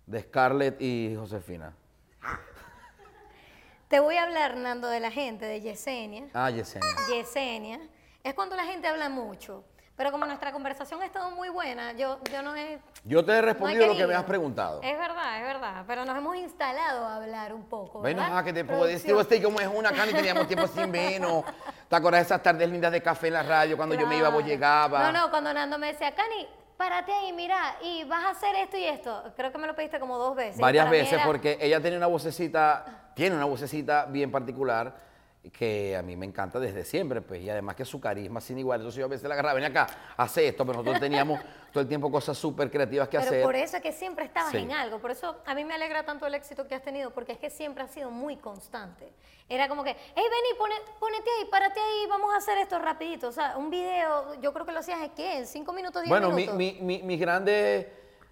de 0.08 0.22
Scarlett 0.24 0.82
y 0.82 1.16
Josefina. 1.16 1.76
Te 3.90 4.00
voy 4.00 4.16
a 4.18 4.24
hablar, 4.24 4.58
Nando, 4.58 4.88
de 4.88 5.00
la 5.00 5.12
gente, 5.12 5.46
de 5.46 5.62
Yesenia. 5.62 6.26
Ah, 6.34 6.50
Yesenia. 6.50 6.90
Yesenia. 7.10 7.80
Es 8.24 8.34
cuando 8.34 8.56
la 8.56 8.64
gente 8.66 8.88
habla 8.88 9.10
mucho. 9.10 9.64
Pero 9.96 10.12
como 10.12 10.26
nuestra 10.26 10.52
conversación 10.52 11.00
ha 11.04 11.06
estado 11.06 11.30
muy 11.32 11.50
buena, 11.50 11.92
yo, 11.92 12.20
yo 12.32 12.42
no 12.42 12.56
he... 12.56 12.80
Yo 13.04 13.24
te 13.24 13.32
he 13.32 13.36
no 13.36 13.40
he 13.40 13.42
respondido 13.44 13.86
lo 13.88 13.96
que 13.96 14.08
me 14.08 14.16
has 14.16 14.24
preguntado. 14.24 14.82
Es 14.82 14.98
verdad, 14.98 15.38
es 15.38 15.44
verdad. 15.44 15.84
Pero 15.86 16.04
nos 16.04 16.18
hemos 16.18 16.36
instalado 16.36 17.06
a 17.06 17.18
hablar 17.18 17.54
un 17.54 17.64
poco, 17.66 18.00
Bueno, 18.00 18.24
ah, 18.26 18.44
que 18.44 18.52
te 18.54 18.66
puedo 18.66 18.86
decir, 18.86 19.14
usted 19.14 19.44
como 19.44 19.60
es 19.60 19.68
una 19.68 19.92
carne 19.92 20.14
y 20.14 20.16
teníamos 20.16 20.48
tiempo 20.48 20.66
sin 20.68 20.92
vernos. 20.92 21.44
¿Te 21.90 21.96
acuerdas 21.96 22.22
de 22.22 22.26
esas 22.26 22.42
tardes 22.42 22.68
lindas 22.70 22.92
de 22.92 23.04
café 23.04 23.28
en 23.28 23.34
la 23.34 23.44
radio 23.44 23.78
cuando 23.78 23.94
yo 23.94 24.08
me 24.08 24.18
iba, 24.18 24.30
vos 24.30 24.38
Claro. 24.40 24.48
llegabas? 24.52 25.14
No, 25.14 25.20
no, 25.26 25.30
cuando 25.30 25.54
Nando 25.54 25.78
me 25.78 25.88
decía, 25.94 26.16
Cani, 26.16 26.48
párate 26.76 27.14
ahí, 27.14 27.32
mira, 27.32 27.76
y 27.84 28.04
vas 28.06 28.26
a 28.26 28.30
hacer 28.32 28.56
esto 28.56 28.78
y 28.78 28.86
esto. 28.86 29.32
Creo 29.36 29.52
que 29.52 29.60
me 29.60 29.68
lo 29.68 29.76
pediste 29.76 30.00
como 30.00 30.18
dos 30.18 30.36
veces. 30.36 30.60
Varias 30.60 30.90
veces 30.90 31.14
era- 31.14 31.26
porque 31.26 31.60
ella 31.62 31.80
tiene 31.82 31.98
una 31.98 32.08
vocecita, 32.08 33.12
tiene 33.14 33.36
una 33.36 33.46
vocecita 33.46 34.06
bien 34.06 34.32
particular 34.32 35.13
que 35.52 35.96
a 35.98 36.02
mí 36.02 36.16
me 36.16 36.26
encanta 36.26 36.58
desde 36.58 36.86
siempre, 36.86 37.22
pues, 37.22 37.42
y 37.42 37.50
además 37.50 37.76
que 37.76 37.84
su 37.84 38.00
carisma 38.00 38.40
sin 38.40 38.58
igual. 38.60 38.80
Entonces 38.80 39.00
yo 39.00 39.06
a 39.06 39.10
veces 39.10 39.28
la 39.28 39.34
agarraba, 39.34 39.56
ven 39.56 39.66
acá, 39.66 39.88
hace 40.16 40.48
esto, 40.48 40.66
pero 40.66 40.78
nosotros 40.80 41.02
teníamos 41.02 41.40
todo 41.74 41.82
el 41.82 41.88
tiempo 41.88 42.10
cosas 42.10 42.38
súper 42.38 42.72
creativas 42.72 43.10
que 43.10 43.18
Pero 43.18 43.30
hacer. 43.30 43.44
por 43.44 43.56
eso 43.56 43.76
es 43.78 43.84
que 43.84 43.92
siempre 43.92 44.24
estabas 44.26 44.52
Sí. 44.52 44.58
en 44.60 44.72
algo. 44.72 45.00
Por 45.00 45.12
eso 45.12 45.36
a 45.46 45.54
mí 45.54 45.66
me 45.66 45.74
alegra 45.74 46.06
tanto 46.06 46.26
el 46.26 46.34
éxito 46.36 46.66
que 46.68 46.76
has 46.76 46.82
tenido, 46.82 47.12
porque 47.12 47.34
es 47.34 47.40
que 47.40 47.50
siempre 47.50 47.84
has 47.84 47.92
sido 47.92 48.10
muy 48.10 48.38
constante. 48.38 49.12
Era 49.50 49.68
como 49.68 49.84
que, 49.84 49.90
hey, 49.92 50.24
vení, 50.24 50.58
pone, 50.58 50.76
ponete 51.00 51.30
ahí, 51.40 51.46
párate 51.52 51.80
ahí, 51.80 52.08
vamos 52.08 52.34
a 52.34 52.38
hacer 52.38 52.58
esto 52.60 52.80
rapidito. 52.80 53.28
O 53.28 53.32
sea, 53.34 53.58
un 53.58 53.70
video, 53.70 54.40
yo 54.42 54.54
creo 54.54 54.66
que 54.66 54.72
lo 54.72 54.80
hacías, 54.80 55.02
¿en 55.02 55.10
qué? 55.12 55.40
¿En 55.40 55.46
cinco 55.48 55.74
minutos, 55.74 56.02
diez 56.04 56.10
Bueno, 56.10 56.30
mi- 56.30 56.36
minutos? 56.48 56.58
mi- 56.58 56.80
mi- 56.82 57.04
mis 57.04 57.20
grandes, 57.20 57.88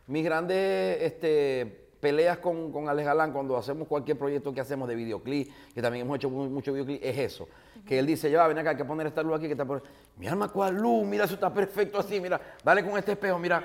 mis 0.07 0.23
grandes 0.23 1.01
este, 1.01 1.80
peleas 2.01 2.39
con, 2.39 2.71
con 2.71 2.89
Alex 2.89 3.05
Galán 3.05 3.31
cuando 3.31 3.55
hacemos 3.55 3.87
cualquier 3.87 4.17
proyecto 4.17 4.53
que 4.53 4.59
hacemos 4.59 4.89
de 4.89 4.95
videoclip, 4.95 5.49
que 5.73 5.81
también 5.81 6.05
hemos 6.05 6.17
hecho 6.17 6.29
mu- 6.29 6.49
mucho 6.49 6.73
videoclip, 6.73 7.01
es 7.03 7.17
eso. 7.17 7.47
Que 7.87 7.99
él 7.99 8.05
dice, 8.05 8.29
ya, 8.29 8.45
ven 8.47 8.57
acá, 8.57 8.71
hay 8.71 8.75
que 8.75 8.83
poner 8.85 9.07
esta 9.07 9.23
luz 9.23 9.37
aquí, 9.37 9.45
que 9.45 9.53
está 9.53 9.63
por... 9.65 9.83
Mi 10.17 10.27
alma, 10.27 10.49
¿cuál 10.49 10.75
luz? 10.75 11.05
Mira, 11.05 11.23
eso 11.25 11.35
está 11.35 11.53
perfecto 11.53 11.99
así, 11.99 12.19
mira, 12.19 12.41
dale 12.63 12.83
con 12.83 12.97
este 12.97 13.13
espejo, 13.13 13.39
mira. 13.39 13.63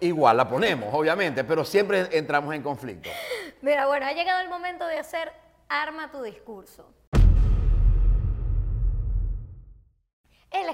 Igual 0.00 0.36
la 0.36 0.48
ponemos, 0.48 0.92
obviamente, 0.92 1.42
pero 1.44 1.64
siempre 1.64 2.08
entramos 2.16 2.54
en 2.54 2.62
conflicto. 2.62 3.08
Mira, 3.62 3.86
bueno, 3.86 4.06
ha 4.06 4.12
llegado 4.12 4.42
el 4.42 4.48
momento 4.48 4.86
de 4.86 4.98
hacer 4.98 5.32
Arma 5.68 6.10
tu 6.10 6.22
discurso. 6.22 6.86
Él 10.50 10.68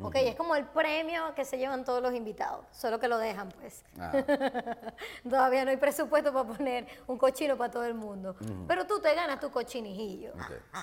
Ok, 0.00 0.16
es 0.16 0.34
como 0.34 0.56
el 0.56 0.66
premio 0.66 1.34
que 1.34 1.44
se 1.44 1.56
llevan 1.56 1.84
todos 1.84 2.02
los 2.02 2.12
invitados, 2.14 2.66
solo 2.72 2.98
que 2.98 3.06
lo 3.06 3.16
dejan, 3.16 3.48
pues. 3.50 3.84
Ah. 3.98 4.12
Todavía 5.28 5.64
no 5.64 5.70
hay 5.70 5.76
presupuesto 5.76 6.32
para 6.32 6.48
poner 6.48 6.86
un 7.06 7.16
cochino 7.16 7.56
para 7.56 7.70
todo 7.70 7.84
el 7.84 7.94
mundo. 7.94 8.34
Pero 8.66 8.86
tú 8.86 9.00
te 9.00 9.14
ganas 9.14 9.38
tu 9.38 9.50
cochinijillo. 9.50 10.32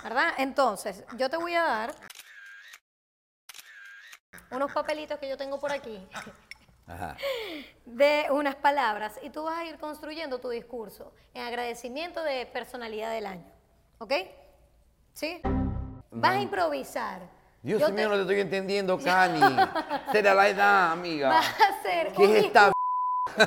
¿verdad? 0.03 0.33
Entonces, 0.37 1.03
yo 1.17 1.29
te 1.29 1.35
voy 1.37 1.53
a 1.55 1.63
dar 1.63 1.95
unos 4.51 4.71
papelitos 4.71 5.19
que 5.19 5.29
yo 5.29 5.37
tengo 5.37 5.59
por 5.59 5.71
aquí 5.71 6.07
Ajá. 6.87 7.17
de 7.85 8.27
unas 8.31 8.55
palabras 8.55 9.19
y 9.21 9.29
tú 9.29 9.43
vas 9.43 9.59
a 9.59 9.65
ir 9.65 9.77
construyendo 9.77 10.39
tu 10.39 10.49
discurso 10.49 11.13
en 11.33 11.43
agradecimiento 11.43 12.23
de 12.23 12.45
personalidad 12.45 13.11
del 13.11 13.25
año. 13.25 13.51
¿Ok? 13.97 14.13
¿Sí? 15.13 15.41
Vas 16.11 16.31
a 16.37 16.39
improvisar. 16.39 17.40
Dios 17.63 17.79
Yo 17.79 17.89
mío, 17.89 17.95
te- 17.95 18.07
no 18.09 18.15
te 18.15 18.21
estoy 18.21 18.39
entendiendo, 18.39 18.97
Cani. 19.03 19.55
Será 20.11 20.33
la 20.33 20.49
edad, 20.49 20.91
amiga. 20.91 21.29
Vas 21.29 21.45
a 21.61 21.79
hacer 21.79 22.11
¿Qué 22.13 22.23
un 22.23 22.35
es 22.35 22.45
esta? 22.45 22.71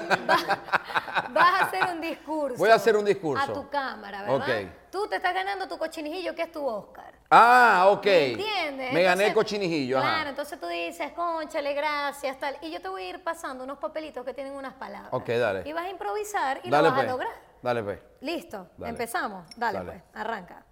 Vas 1.30 1.60
a 1.60 1.64
hacer 1.66 1.84
un 1.90 2.00
discurso. 2.00 2.56
Voy 2.58 2.70
a 2.70 2.74
hacer 2.74 2.96
un 2.96 3.04
discurso. 3.04 3.42
A 3.50 3.52
tu 3.54 3.68
cámara, 3.68 4.22
¿verdad? 4.22 4.36
Ok. 4.36 4.72
Tú 4.90 5.08
te 5.08 5.16
estás 5.16 5.34
ganando 5.34 5.66
tu 5.66 5.76
cochinijillo, 5.76 6.34
que 6.34 6.42
es 6.42 6.52
tu 6.52 6.64
Oscar. 6.64 7.12
Ah, 7.30 7.86
ok. 7.90 8.04
¿Me 8.06 8.30
entiendes? 8.32 8.92
Me 8.92 9.02
gané 9.02 9.26
el 9.26 9.34
cochinijillo. 9.34 9.98
ajá. 9.98 10.08
Claro, 10.14 10.30
entonces 10.30 10.60
tú 10.60 10.68
dices, 10.68 11.12
conchale, 11.12 11.74
gracias, 11.74 12.38
tal. 12.38 12.56
Y 12.62 12.70
yo 12.70 12.80
te 12.80 12.88
voy 12.88 13.02
a 13.02 13.08
ir 13.10 13.24
pasando 13.24 13.64
unos 13.64 13.78
papelitos 13.78 14.24
que 14.24 14.32
tienen 14.32 14.52
unas 14.54 14.74
palabras. 14.74 15.08
Ok, 15.12 15.26
dale. 15.30 15.68
Y 15.68 15.72
vas 15.72 15.86
a 15.86 15.90
improvisar 15.90 16.60
y 16.62 16.70
Dale 16.70 16.84
lo 16.84 16.90
vas 16.90 16.98
pues. 17.00 17.08
a 17.08 17.12
lograr. 17.12 17.32
Dale 17.60 17.82
pues. 17.82 17.98
Listo, 18.20 18.68
Dale. 18.76 18.90
empezamos. 18.90 19.44
Dale, 19.56 19.78
Dale. 19.78 19.90
pues, 19.92 20.02
arranca. 20.14 20.62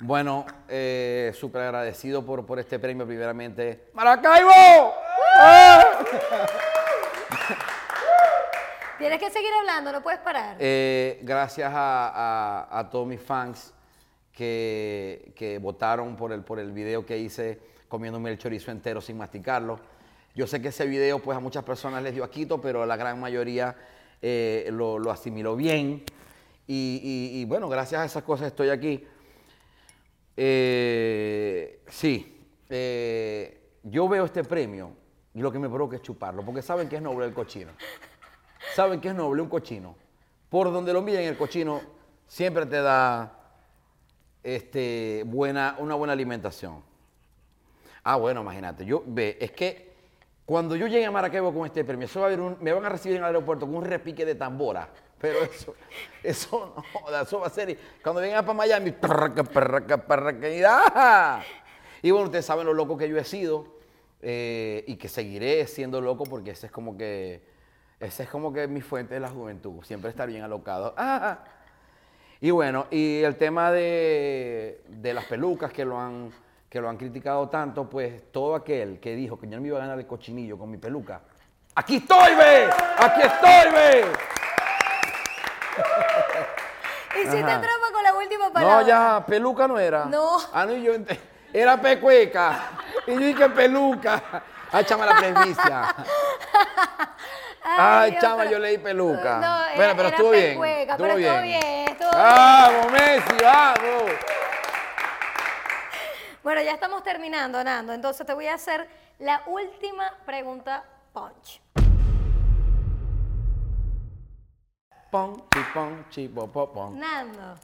Bueno, 0.00 0.46
eh, 0.68 1.32
súper 1.34 1.62
agradecido 1.62 2.24
por, 2.24 2.46
por 2.46 2.58
este 2.60 2.78
premio, 2.78 3.04
primeramente. 3.06 3.86
¡Maracaibo! 3.94 4.50
Tienes 8.98 9.18
que 9.20 9.30
seguir 9.30 9.50
hablando, 9.58 9.92
no 9.92 10.02
puedes 10.02 10.20
parar. 10.20 10.56
Eh, 10.58 11.20
gracias 11.22 11.72
a, 11.72 12.08
a- 12.68 12.78
a 12.80 12.90
todos 12.90 13.06
mis 13.06 13.20
fans 13.20 13.72
que, 14.32 15.32
que 15.36 15.58
votaron 15.58 16.16
por 16.16 16.32
el, 16.32 16.42
por 16.42 16.58
el 16.58 16.72
video 16.72 17.04
que 17.06 17.16
hice 17.18 17.60
comiéndome 17.88 18.30
el 18.30 18.38
chorizo 18.38 18.70
entero 18.70 19.00
sin 19.00 19.16
masticarlo. 19.16 19.78
Yo 20.34 20.46
sé 20.46 20.60
que 20.62 20.68
ese 20.68 20.86
video 20.86 21.18
pues 21.20 21.36
a 21.36 21.40
muchas 21.40 21.64
personas 21.64 22.02
les 22.02 22.14
dio 22.14 22.22
aquito, 22.24 22.60
pero 22.60 22.84
la 22.86 22.96
gran 22.96 23.18
mayoría 23.20 23.74
eh, 24.22 24.68
lo, 24.72 24.98
lo 24.98 25.10
asimiló 25.10 25.56
bien. 25.56 26.04
Y, 26.66 27.00
y- 27.02 27.40
y, 27.40 27.44
bueno, 27.46 27.68
gracias 27.68 28.00
a 28.00 28.04
esas 28.04 28.22
cosas 28.24 28.48
estoy 28.48 28.68
aquí. 28.70 29.06
Eh, 30.40 31.80
sí, 31.88 32.46
eh, 32.68 33.60
yo 33.82 34.08
veo 34.08 34.24
este 34.24 34.44
premio 34.44 34.92
y 35.34 35.40
lo 35.40 35.50
que 35.50 35.58
me 35.58 35.68
provoca 35.68 35.96
es 35.96 36.02
chuparlo, 36.02 36.44
porque 36.44 36.62
saben 36.62 36.88
que 36.88 36.94
es 36.94 37.02
noble 37.02 37.26
el 37.26 37.34
cochino. 37.34 37.72
Saben 38.76 39.00
que 39.00 39.08
es 39.08 39.14
noble 39.16 39.42
un 39.42 39.48
cochino. 39.48 39.96
Por 40.48 40.72
donde 40.72 40.92
lo 40.92 41.02
miren, 41.02 41.24
el 41.26 41.36
cochino 41.36 41.80
siempre 42.28 42.66
te 42.66 42.80
da 42.80 43.36
este, 44.44 45.24
buena, 45.26 45.74
una 45.80 45.96
buena 45.96 46.12
alimentación. 46.12 46.84
Ah, 48.04 48.14
bueno, 48.14 48.40
imagínate. 48.42 48.84
Yo, 48.86 49.02
ve, 49.06 49.36
es 49.40 49.50
que 49.50 49.92
cuando 50.46 50.76
yo 50.76 50.86
llegue 50.86 51.04
a 51.04 51.10
Maracaibo 51.10 51.52
con 51.52 51.66
este 51.66 51.84
premio, 51.84 52.06
a 52.14 52.26
un- 52.28 52.58
me 52.60 52.72
van 52.72 52.84
a 52.84 52.88
recibir 52.90 53.16
en 53.16 53.22
el 53.24 53.26
aeropuerto 53.26 53.66
con 53.66 53.74
un 53.74 53.84
repique 53.84 54.24
de 54.24 54.36
tambora. 54.36 54.88
Pero 55.20 55.42
eso, 55.42 55.74
eso 56.22 56.74
no, 56.76 57.20
eso 57.20 57.40
va 57.40 57.48
a 57.48 57.50
ser. 57.50 57.76
Cuando 58.02 58.20
vengan 58.20 58.44
para 58.44 58.56
Miami, 58.56 58.92
perraca, 58.92 59.42
perraca, 59.44 59.96
perraca, 59.96 60.48
y. 60.48 62.06
Y 62.06 62.10
bueno, 62.10 62.26
ustedes 62.26 62.46
saben 62.46 62.66
lo 62.66 62.74
loco 62.74 62.96
que 62.96 63.08
yo 63.08 63.18
he 63.18 63.24
sido 63.24 63.78
eh, 64.22 64.84
y 64.86 64.96
que 64.96 65.08
seguiré 65.08 65.66
siendo 65.66 66.00
loco 66.00 66.24
porque 66.24 66.52
ese 66.52 66.66
es 66.66 66.72
como 66.72 66.96
que, 66.96 67.42
ese 67.98 68.22
es 68.22 68.28
como 68.28 68.52
que 68.52 68.68
mi 68.68 68.80
fuente 68.80 69.14
de 69.14 69.20
la 69.20 69.28
juventud, 69.28 69.82
siempre 69.82 70.10
estar 70.10 70.28
bien 70.28 70.42
alocado. 70.42 70.94
Y 72.40 72.52
bueno, 72.52 72.86
y 72.92 73.20
el 73.22 73.34
tema 73.34 73.72
de, 73.72 74.84
de 74.86 75.12
las 75.12 75.24
pelucas 75.24 75.72
que 75.72 75.84
lo, 75.84 75.98
han, 75.98 76.30
que 76.68 76.80
lo 76.80 76.88
han 76.88 76.96
criticado 76.96 77.48
tanto, 77.48 77.90
pues 77.90 78.30
todo 78.30 78.54
aquel 78.54 79.00
que 79.00 79.16
dijo 79.16 79.40
que 79.40 79.48
yo 79.48 79.56
no 79.56 79.62
me 79.62 79.66
iba 79.66 79.78
a 79.78 79.80
ganar 79.80 79.98
el 79.98 80.06
cochinillo 80.06 80.56
con 80.56 80.70
mi 80.70 80.76
peluca, 80.76 81.20
¡aquí 81.74 81.96
estoy, 81.96 82.36
ve! 82.36 82.68
¡Aquí 82.96 83.22
estoy, 83.22 83.72
ve! 83.72 84.37
Hiciste 87.14 87.38
Ajá. 87.40 87.60
trampa 87.60 87.92
con 87.92 88.02
la 88.02 88.14
última 88.14 88.52
palabra. 88.52 88.80
No, 88.80 88.86
ya, 88.86 89.24
peluca 89.26 89.66
no 89.66 89.78
era. 89.78 90.04
No. 90.04 90.36
Ah, 90.52 90.66
no, 90.66 90.72
y 90.74 90.82
yo 90.82 90.94
ent- 90.94 91.18
era 91.52 91.76
pecueca. 91.80 92.58
Y 93.06 93.12
yo 93.14 93.18
dije 93.20 93.48
peluca. 93.50 94.22
Ay, 94.70 94.84
chama 94.84 95.06
la 95.06 95.16
presbicia. 95.16 95.94
Ay, 97.64 98.10
Dios, 98.12 98.22
chama, 98.22 98.36
pero- 98.38 98.50
yo 98.50 98.58
leí 98.58 98.78
peluca. 98.78 99.38
No, 99.38 99.76
bueno, 99.76 99.92
pero 99.96 100.08
era 100.08 100.16
estuvo 100.16 100.30
bien. 100.30 100.44
estuvo 100.44 100.62
pero 100.98 101.16
estuvo 101.16 101.16
bien. 101.16 101.42
bien, 101.42 101.88
estuvo 101.88 102.10
¡Vamos, 102.10 102.92
Messi, 102.92 103.44
vamos! 103.44 104.12
Bueno, 106.42 106.62
ya 106.62 106.72
estamos 106.72 107.02
terminando, 107.02 107.62
Nando. 107.64 107.92
Entonces 107.92 108.26
te 108.26 108.32
voy 108.32 108.46
a 108.46 108.54
hacer 108.54 108.88
la 109.18 109.42
última 109.46 110.12
pregunta 110.24 110.84
punch. 111.12 111.60
Pon, 115.10 115.42
chi, 115.50 115.60
pon, 115.72 116.04
chi, 116.10 116.28
po, 116.28 116.46
po, 116.46 116.70
pon. 116.72 116.98
Nando, 116.98 117.56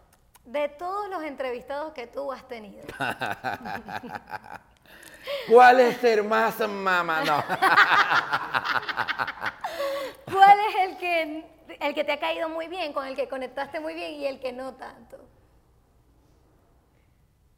de 0.45 0.69
todos 0.71 1.11
los 1.11 1.23
entrevistados 1.23 1.93
que 1.93 2.07
tú 2.07 2.33
has 2.33 2.47
tenido, 2.49 2.87
¿Cuál 5.49 5.81
es 5.81 5.97
ser 5.99 6.23
más 6.23 6.59
mamá? 6.61 7.25
No. 7.25 7.43
¿cuál 10.31 10.59
es 10.69 10.75
el 10.83 10.97
que, 10.99 11.45
el 11.81 11.95
que 11.95 12.05
te 12.05 12.13
ha 12.13 12.21
caído 12.21 12.49
muy 12.49 12.69
bien, 12.69 12.93
con 12.93 13.07
el 13.07 13.17
que 13.17 13.29
conectaste 13.29 13.81
muy 13.81 13.95
bien 13.95 14.13
y 14.13 14.27
el 14.27 14.39
que 14.41 14.53
no 14.53 14.75
tanto? 14.75 15.19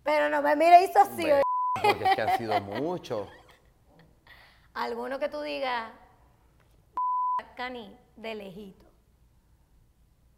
Pero 0.04 0.28
no 0.30 0.42
me 0.42 0.54
mire 0.54 0.84
hizo 0.84 1.00
así. 1.00 1.22
Bueno, 1.22 1.42
Porque 1.82 2.04
es 2.04 2.14
que 2.14 2.22
han 2.22 2.38
sido 2.38 2.60
muchos. 2.60 3.28
Alguno 4.74 5.18
que 5.18 5.28
tú 5.28 5.40
digas, 5.40 5.90
Cani, 7.56 7.96
de 8.16 8.34
lejito. 8.34 8.85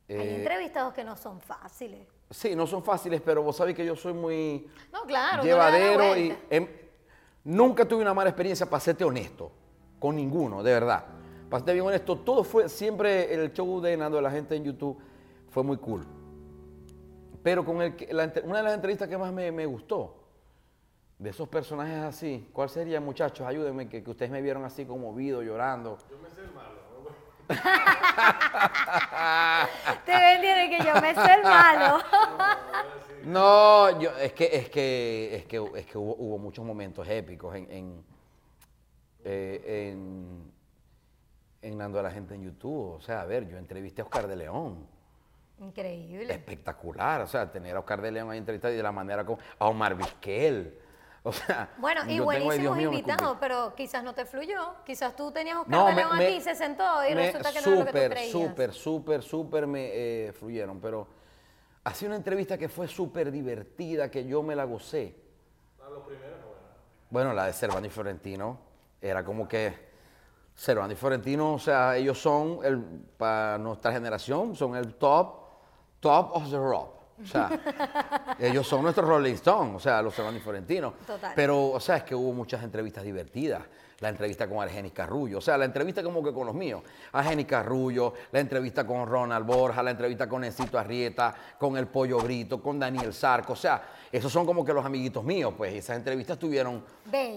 Hay 0.09 0.17
Eh, 0.17 0.37
entrevistados 0.37 0.95
que 0.95 1.05
no 1.05 1.17
son 1.17 1.41
fáciles. 1.41 2.07
sí, 2.31 2.55
no 2.57 2.67
son 2.67 2.83
fáciles, 2.83 3.21
pero 3.21 3.43
vos 3.43 3.57
sabés 3.57 3.75
que 3.75 3.85
yo 3.85 3.95
soy 3.95 4.13
muy 4.15 4.67
No, 4.93 5.03
claro. 5.03 5.43
llevadero 5.43 6.17
y 6.17 6.35
em, 6.51 6.67
nunca 7.45 7.87
tuve 7.87 8.03
una 8.03 8.15
mala 8.15 8.31
experiencia 8.31 8.65
para 8.69 8.81
serte 8.81 9.05
honesto, 9.05 9.51
con 9.99 10.17
ninguno, 10.17 10.63
de 10.63 10.73
verdad. 10.73 11.05
Para 11.51 11.61
serte 11.61 11.75
bien 11.75 11.87
honesto, 11.87 12.17
todo 12.19 12.43
fue 12.45 12.69
siempre 12.69 13.33
el 13.35 13.53
show 13.53 13.81
de 13.81 13.97
Nando 13.97 14.17
de 14.17 14.23
la 14.23 14.31
gente 14.31 14.55
en 14.57 14.65
YouTube 14.65 14.99
fue 15.51 15.63
muy 15.63 15.77
cool. 15.79 16.07
Pero 17.43 17.65
con 17.65 17.81
el 17.83 17.95
que- 17.97 18.13
la 18.13 18.33
una 18.45 18.59
de 18.59 18.63
las 18.65 18.75
entrevistas 18.75 19.09
que 19.09 19.17
más 19.19 19.33
me, 19.33 19.51
me 19.53 19.65
gustó, 19.67 20.15
de 21.19 21.31
esos 21.31 21.49
personajes 21.49 21.97
así, 21.99 22.49
¿cuál 22.53 22.69
sería, 22.71 23.01
muchachos? 23.01 23.47
Ayúdenme, 23.47 23.89
que, 23.89 24.03
que 24.05 24.11
ustedes 24.11 24.31
me 24.31 24.41
vieron 24.41 24.65
así 24.65 24.85
conmovido, 24.85 25.43
llorando. 25.43 25.99
Te 30.05 30.13
vendieron 30.13 30.71
que 30.71 30.79
yo 30.85 30.95
me 31.01 31.15
sé 31.15 31.35
el 31.35 31.43
malo. 31.43 31.99
No, 33.25 34.01
yo, 34.01 34.11
es 34.17 34.33
que, 34.33 34.45
es 34.45 34.71
que, 34.71 35.37
es 35.37 35.45
que, 35.45 35.57
es 35.75 35.87
que 35.87 35.99
hubo, 35.99 36.15
hubo 36.15 36.39
muchos 36.39 36.65
momentos 36.65 37.07
épicos 37.09 37.55
en, 37.57 37.71
en, 37.71 38.05
eh, 39.25 39.91
en, 39.93 40.53
en 41.61 41.77
Nando 41.77 41.99
a 41.99 42.03
la 42.03 42.11
gente 42.11 42.37
en 42.37 42.45
YouTube. 42.45 42.95
O 42.95 43.01
sea, 43.01 43.23
a 43.23 43.27
ver, 43.27 43.47
yo 43.47 43.59
entrevisté 43.59 44.03
a 44.03 44.05
Oscar 44.05 44.29
de 44.29 44.37
León. 44.37 44.87
Increíble. 45.59 46.33
Espectacular. 46.33 47.23
O 47.23 47.27
sea, 47.27 47.51
tener 47.51 47.77
a 47.77 47.81
Oscar 47.81 48.01
de 48.01 48.13
León 48.13 48.31
ahí 48.31 48.39
entrevistado 48.39 48.73
y 48.73 48.77
de 48.77 48.83
la 48.83 48.93
manera 48.93 49.27
como. 49.27 49.39
A 49.59 49.69
Omar 49.69 49.97
Vizquel. 49.97 50.79
O 51.25 51.33
sea. 51.33 51.69
Bueno, 51.79 52.03
y 52.09 52.21
buenísimos 52.21 52.79
invitados, 52.81 53.37
pero 53.41 53.75
quizás 53.75 54.03
no 54.05 54.15
te 54.15 54.25
fluyó. 54.25 54.75
Quizás 54.87 55.15
tú 55.17 55.31
tenías 55.33 55.57
Oscar 55.59 55.71
No, 55.71 55.87
de 55.87 55.95
me, 55.95 56.01
León 56.03 56.19
me- 56.19 56.27
aquí, 56.27 56.41
se 56.41 56.55
sentó 56.55 56.85
y 57.09 57.15
me- 57.15 57.27
resulta 57.27 57.53
que 57.53 57.61
no 57.61 57.71
era 57.73 57.79
lo 57.81 57.85
que 57.93 57.93
tú 58.09 58.11
creías. 58.15 58.31
súper, 58.33 58.73
súper, 58.73 59.23
súper 59.23 59.67
me 59.67 59.91
eh, 59.93 60.33
fluyeron. 60.33 60.81
Pero 60.81 61.07
hacía 61.85 62.09
una 62.09 62.17
entrevista 62.17 62.57
que 62.57 62.69
fue 62.69 62.87
súper 62.89 63.31
divertida, 63.33 64.11
que 64.11 64.25
yo 64.27 64.43
me 64.43 64.55
la 64.55 64.65
gocé. 64.65 65.15
Bueno, 67.11 67.33
la 67.33 67.47
de 67.47 67.53
Servando 67.53 67.87
y 67.87 67.91
Florentino 67.91 68.59
era 69.01 69.25
como 69.25 69.49
que 69.49 69.89
Servando 70.55 70.93
y 70.93 70.97
Florentino, 70.97 71.55
o 71.55 71.59
sea, 71.59 71.97
ellos 71.97 72.21
son, 72.21 72.61
el, 72.65 72.79
para 73.17 73.57
nuestra 73.59 73.93
generación, 73.93 74.55
son 74.55 74.77
el 74.77 74.95
top, 74.97 75.37
top 76.01 76.31
of 76.35 76.51
the 76.51 76.59
rock. 76.59 76.98
O 77.23 77.27
sea, 77.27 78.37
ellos 78.39 78.67
son 78.67 78.83
nuestros 78.83 79.09
Rolling 79.09 79.35
Stones, 79.35 79.77
o 79.77 79.81
sea, 79.81 80.01
los 80.03 80.15
Servando 80.15 80.39
y 80.39 80.43
Florentino. 80.43 80.95
Total. 81.07 81.33
Pero, 81.35 81.71
o 81.71 81.81
sea, 81.81 81.97
es 81.99 82.05
que 82.05 82.15
hubo 82.15 82.33
muchas 82.33 82.63
entrevistas 82.63 83.05
divertidas. 83.05 83.63
La 84.01 84.11
entrevista 84.11 84.49
con 84.49 84.63
Argenis 84.63 84.93
Carrullo, 84.93 85.39
o 85.39 85.41
sea, 85.41 85.59
la 85.59 85.65
entrevista 85.65 86.05
como 86.05 86.23
que 86.23 86.33
con 86.33 86.47
los 86.47 86.55
míos. 86.55 86.83
Argenis 87.11 87.47
Carrullo, 87.47 88.15
la 88.31 88.39
entrevista 88.39 88.87
con 88.87 89.05
Ronald 89.09 89.45
Borja, 89.45 89.83
la 89.83 89.91
entrevista 89.91 90.29
con 90.29 90.45
Encito 90.45 90.79
Arrieta, 90.79 91.35
con 91.59 91.77
El 91.77 91.89
Pollo 91.89 92.19
Brito, 92.19 92.63
con 92.63 92.79
Daniel 92.79 93.13
Sarco. 93.13 93.55
O 93.55 93.57
sea, 93.57 93.83
esos 94.13 94.31
son 94.31 94.47
como 94.47 94.65
que 94.65 94.73
los 94.73 94.85
amiguitos 94.85 95.25
míos, 95.25 95.53
pues. 95.57 95.75
Esas 95.75 95.97
entrevistas 95.97 96.39
tuvieron, 96.39 96.85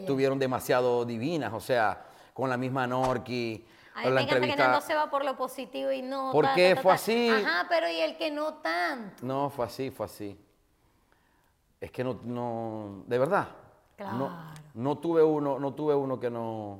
tuvieron 0.05 0.37
demasiado 0.37 1.03
divinas, 1.03 1.51
o 1.51 1.59
sea, 1.59 1.99
con 2.31 2.47
la 2.47 2.57
misma 2.57 2.85
Norki. 2.85 3.65
A 3.93 4.03
mí 4.03 4.11
me 4.11 4.21
encanta 4.21 4.47
que 4.47 4.55
Nando 4.55 4.81
se 4.81 4.95
va 4.95 5.09
por 5.09 5.25
lo 5.25 5.35
positivo 5.35 5.91
y 5.91 6.01
no. 6.01 6.31
¿Por 6.31 6.45
ta, 6.45 6.55
qué 6.55 6.69
ta, 6.69 6.75
ta, 6.75 6.81
fue 6.81 6.91
ta. 6.91 6.95
así? 6.95 7.29
Ajá, 7.29 7.65
pero 7.69 7.89
y 7.89 7.99
el 7.99 8.17
que 8.17 8.31
no 8.31 8.55
tanto. 8.55 9.25
No, 9.25 9.49
fue 9.49 9.65
así, 9.65 9.91
fue 9.91 10.05
así. 10.05 10.39
Es 11.79 11.91
que 11.91 12.03
no, 12.03 12.19
no, 12.23 13.03
de 13.07 13.17
verdad. 13.17 13.47
Claro. 13.97 14.17
No, 14.17 14.53
no 14.75 14.97
tuve 14.97 15.23
uno, 15.23 15.59
no 15.59 15.73
tuve 15.73 15.93
uno 15.95 16.19
que 16.19 16.29
no. 16.29 16.79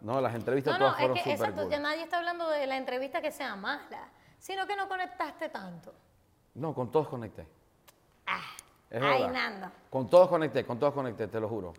No, 0.00 0.18
las 0.20 0.34
entrevistas 0.34 0.72
No, 0.72 0.78
no, 0.78 0.84
todas 0.86 0.94
es 0.94 0.98
fueron 1.00 1.14
que 1.16 1.22
súper 1.22 1.36
exacto, 1.36 1.62
cool. 1.62 1.70
ya 1.70 1.78
nadie 1.78 2.02
está 2.04 2.16
hablando 2.16 2.48
de 2.48 2.66
la 2.66 2.76
entrevista 2.78 3.20
que 3.20 3.30
sea 3.30 3.54
mala, 3.54 4.08
sino 4.38 4.66
que 4.66 4.74
no 4.74 4.88
conectaste 4.88 5.50
tanto. 5.50 5.92
No, 6.54 6.74
con 6.74 6.90
todos 6.90 7.08
conecté. 7.08 7.46
Ah, 8.26 8.40
Es 8.90 9.00
ay, 9.00 9.22
verdad. 9.22 9.32
Nando. 9.32 9.66
Con 9.88 10.10
todos 10.10 10.28
conecté, 10.28 10.64
con 10.64 10.78
todos 10.78 10.92
conecté, 10.92 11.28
te 11.28 11.38
lo 11.38 11.48
juro. 11.48 11.72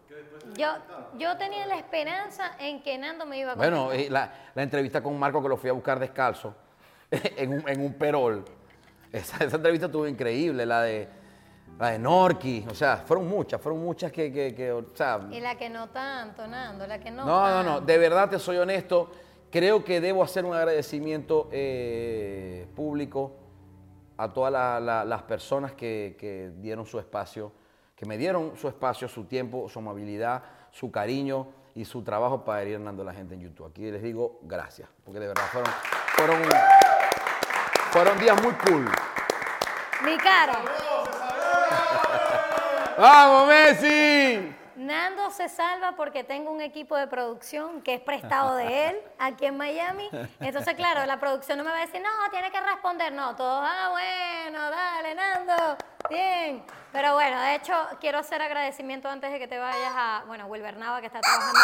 Yo, 0.56 0.70
yo 1.18 1.38
tenía 1.38 1.66
la 1.68 1.76
esperanza 1.78 2.54
en 2.58 2.82
que 2.82 2.98
Nando 2.98 3.26
me 3.26 3.38
iba 3.38 3.52
a 3.52 3.56
Bueno, 3.56 3.94
y 3.94 4.10
la, 4.10 4.32
la 4.56 4.64
entrevista 4.64 5.04
con 5.04 5.20
Marco 5.20 5.42
que 5.44 5.50
lo 5.50 5.58
fui 5.58 5.70
a 5.70 5.74
buscar 5.74 6.00
descalzo 6.00 6.56
en 7.12 7.54
un, 7.54 7.70
en 7.70 7.82
un 7.82 7.94
perol. 7.94 8.46
Esa, 9.12 9.44
esa 9.44 9.58
entrevista 9.58 9.88
estuvo 9.88 10.08
increíble, 10.08 10.66
la 10.66 10.84
de 10.84 11.10
La 11.78 11.90
de 11.92 12.00
Norky, 12.00 12.66
o 12.70 12.74
sea, 12.74 12.98
fueron 12.98 13.28
muchas, 13.28 13.60
fueron 13.60 13.84
muchas 13.84 14.12
que, 14.12 14.32
que, 14.32 14.56
que, 14.56 14.72
o 14.72 14.86
sea, 14.94 15.20
Y 15.32 15.42
la 15.42 15.58
que 15.58 15.70
no 15.70 15.90
tanto, 15.90 16.48
Nando, 16.48 16.88
la 16.88 17.00
que 17.00 17.12
no. 17.12 17.26
no, 17.26 17.50
no, 17.50 17.64
no, 17.64 17.70
tanto. 17.76 17.86
de 17.88 17.98
verdad 17.98 18.30
te 18.30 18.40
soy 18.40 18.58
honesto, 18.58 19.12
creo 19.52 19.84
que 19.84 20.00
debo 20.00 20.24
hacer 20.24 20.46
un 20.46 20.54
agradecimiento 20.54 21.50
eh, 21.52 22.68
público 22.76 23.34
a 24.24 24.32
todas 24.34 24.52
la- 24.52 24.80
la- 24.80 25.04
las 25.06 25.24
personas 25.24 25.72
que, 25.74 26.16
que 26.20 26.52
dieron 26.58 26.86
su 26.86 27.00
espacio, 27.00 27.52
que 27.96 28.06
me 28.06 28.18
dieron 28.18 28.56
su 28.58 28.68
espacio, 28.68 29.08
su 29.08 29.26
tiempo, 29.26 29.68
su 29.70 29.80
amabilidad, 29.80 30.44
su 30.72 30.92
cariño 30.92 31.48
y 31.76 31.86
su 31.86 32.04
trabajo 32.04 32.44
para 32.44 32.64
ir 32.64 32.84
dando 32.84 33.04
a 33.04 33.06
la 33.06 33.14
gente 33.14 33.34
en 33.36 33.42
YouTube. 33.42 33.68
Aquí 33.70 33.90
les 33.90 34.02
digo 34.04 34.40
gracias, 34.44 34.90
porque 35.04 35.20
de 35.20 35.28
verdad 35.28 35.44
fueron, 35.52 35.72
fueron, 36.16 36.38
fueron 37.92 38.20
días 38.20 38.42
muy 38.44 38.54
cool. 38.54 38.86
Mi 40.04 40.18
cara. 40.18 40.62
¡Vamos, 42.98 43.48
Messi! 43.48 44.56
Nando 44.76 45.30
se 45.30 45.48
salva 45.48 45.92
porque 45.96 46.24
tengo 46.24 46.50
un 46.50 46.60
equipo 46.62 46.96
de 46.96 47.06
producción 47.06 47.82
que 47.84 47.96
es 47.96 48.02
prestado 48.02 48.56
de 48.56 48.90
él 48.90 48.98
aquí 49.20 49.46
en 49.46 49.56
Miami. 49.58 50.10
Entonces, 50.40 50.74
claro, 50.74 51.06
la 51.06 51.20
producción 51.20 51.58
no 51.60 51.64
me 51.64 51.70
va 51.72 51.78
a 51.78 51.82
decir, 51.82 52.02
no, 52.02 52.10
tiene 52.32 52.52
que 52.52 52.60
responder. 52.60 53.14
No, 53.14 53.36
todos, 53.36 53.62
ah, 53.64 53.90
bueno, 53.92 54.70
dale, 54.72 55.14
Nando, 55.14 55.78
bien. 56.10 56.64
Pero 56.92 57.14
bueno, 57.14 57.40
de 57.42 57.56
hecho, 57.56 57.74
quiero 58.00 58.20
hacer 58.20 58.42
agradecimiento 58.42 59.08
antes 59.08 59.32
de 59.32 59.38
que 59.40 59.48
te 59.48 59.60
vayas 59.60 59.94
a, 59.96 60.24
bueno, 60.26 60.48
Wilber 60.48 60.76
Nava, 60.78 61.00
que 61.00 61.08
está 61.08 61.20
trabajando. 61.22 61.60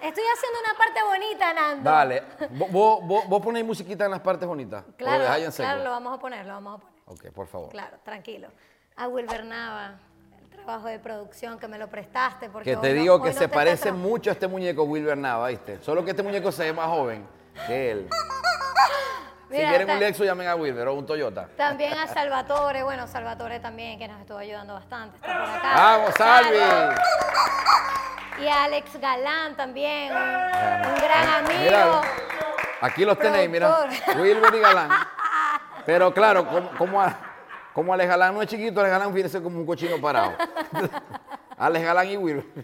Estoy 0.00 0.24
haciendo 0.32 0.58
una 0.64 0.78
parte 0.78 1.02
bonita, 1.02 1.52
Nando. 1.52 1.90
Dale, 1.90 2.22
vos, 2.50 3.00
vos, 3.02 3.28
vos- 3.28 3.42
ponéis 3.42 3.66
musiquita 3.66 4.04
en 4.04 4.12
las 4.12 4.20
partes 4.20 4.46
bonitas. 4.46 4.84
Claro, 4.96 5.24
claro, 5.56 5.82
lo 5.84 5.90
vamos 5.90 6.16
a 6.16 6.20
poner, 6.20 6.46
lo 6.46 6.52
vamos 6.54 6.78
a 6.78 6.80
poner. 6.80 7.00
Ok, 7.06 7.34
por 7.34 7.48
favor. 7.48 7.70
Claro, 7.70 7.98
tranquilo. 8.04 8.48
A 8.96 9.08
Wilber 9.08 9.44
Nava, 9.44 9.98
trabajo 10.64 10.86
de 10.88 10.98
producción 10.98 11.58
que 11.58 11.68
me 11.68 11.78
lo 11.78 11.88
prestaste. 11.88 12.48
Porque 12.50 12.70
Que 12.70 12.76
te 12.76 12.92
digo 12.94 13.22
que 13.22 13.32
se 13.32 13.48
parece 13.48 13.92
mucho 13.92 14.30
a 14.30 14.32
este 14.32 14.46
muñeco 14.46 14.84
Wilber 14.84 15.16
Nava, 15.16 15.48
¿viste? 15.48 15.78
Solo 15.82 16.04
que 16.04 16.10
este 16.10 16.22
muñeco 16.22 16.52
se 16.52 16.64
ve 16.64 16.72
más 16.72 16.86
joven 16.88 17.26
que 17.66 17.90
él. 17.92 18.08
si 19.50 19.56
quieren 19.56 19.90
un 19.90 19.98
Lexus, 19.98 20.26
llamen 20.26 20.48
a 20.48 20.54
Wilber 20.54 20.88
o 20.88 20.94
un 20.94 21.06
Toyota. 21.06 21.48
También 21.56 21.94
a 21.98 22.06
Salvatore, 22.06 22.82
bueno, 22.82 23.06
Salvatore 23.06 23.60
también, 23.60 23.98
que 23.98 24.06
nos 24.08 24.20
estuvo 24.20 24.38
ayudando 24.38 24.74
bastante. 24.74 25.16
Está 25.16 25.38
por 25.38 25.48
acá. 25.50 25.72
¡Vamos, 25.74 26.14
Salvi! 26.16 26.58
Y 28.42 28.48
a 28.48 28.64
Alex 28.64 28.98
Galán 28.98 29.54
también, 29.56 30.12
un, 30.12 30.18
un 30.18 30.94
gran 30.96 31.28
amigo. 31.44 31.60
Mira, 31.60 32.00
aquí 32.80 33.04
los 33.04 33.18
tenéis, 33.18 33.50
mira. 33.50 33.86
Wilber 34.16 34.54
y 34.54 34.60
Galán. 34.60 34.90
Pero 35.84 36.12
claro, 36.14 36.46
como, 36.78 37.02
a- 37.02 37.14
como 37.74 37.92
Alex 37.94 38.08
Galán 38.08 38.34
no 38.34 38.42
es 38.42 38.48
chiquito, 38.48 38.80
Alex 38.80 38.92
Galán 38.92 39.14
fíjese 39.14 39.42
como 39.42 39.58
un 39.58 39.66
cochino 39.66 40.00
parado. 40.00 40.32
Alex 41.58 41.84
Galán 41.84 42.08
y 42.08 42.16
Wilber. 42.16 42.44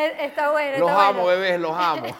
Eh, 0.00 0.26
Está 0.26 0.52
bueno. 0.52 0.78
Los 0.78 0.90
está 0.90 1.08
amo, 1.08 1.22
bueno. 1.22 1.40
bebés, 1.40 1.58
los 1.60 1.76
amo. 1.76 2.06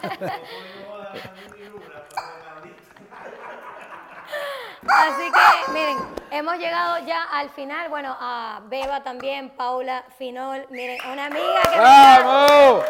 Así 4.87 5.31
que, 5.31 5.71
miren, 5.71 5.97
hemos 6.31 6.57
llegado 6.57 6.99
ya 7.05 7.23
al 7.23 7.49
final. 7.51 7.89
Bueno, 7.89 8.15
a 8.19 8.61
Beba 8.65 9.01
también, 9.03 9.49
Paula 9.51 10.03
Finol, 10.17 10.65
miren, 10.69 10.97
una 11.11 11.25
amiga 11.27 11.61
que 11.63 11.69
me 11.69 11.75
está 11.75 12.19
¡Vamos! 12.23 12.85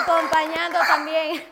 acompañando 0.00 0.78
también. 0.86 1.44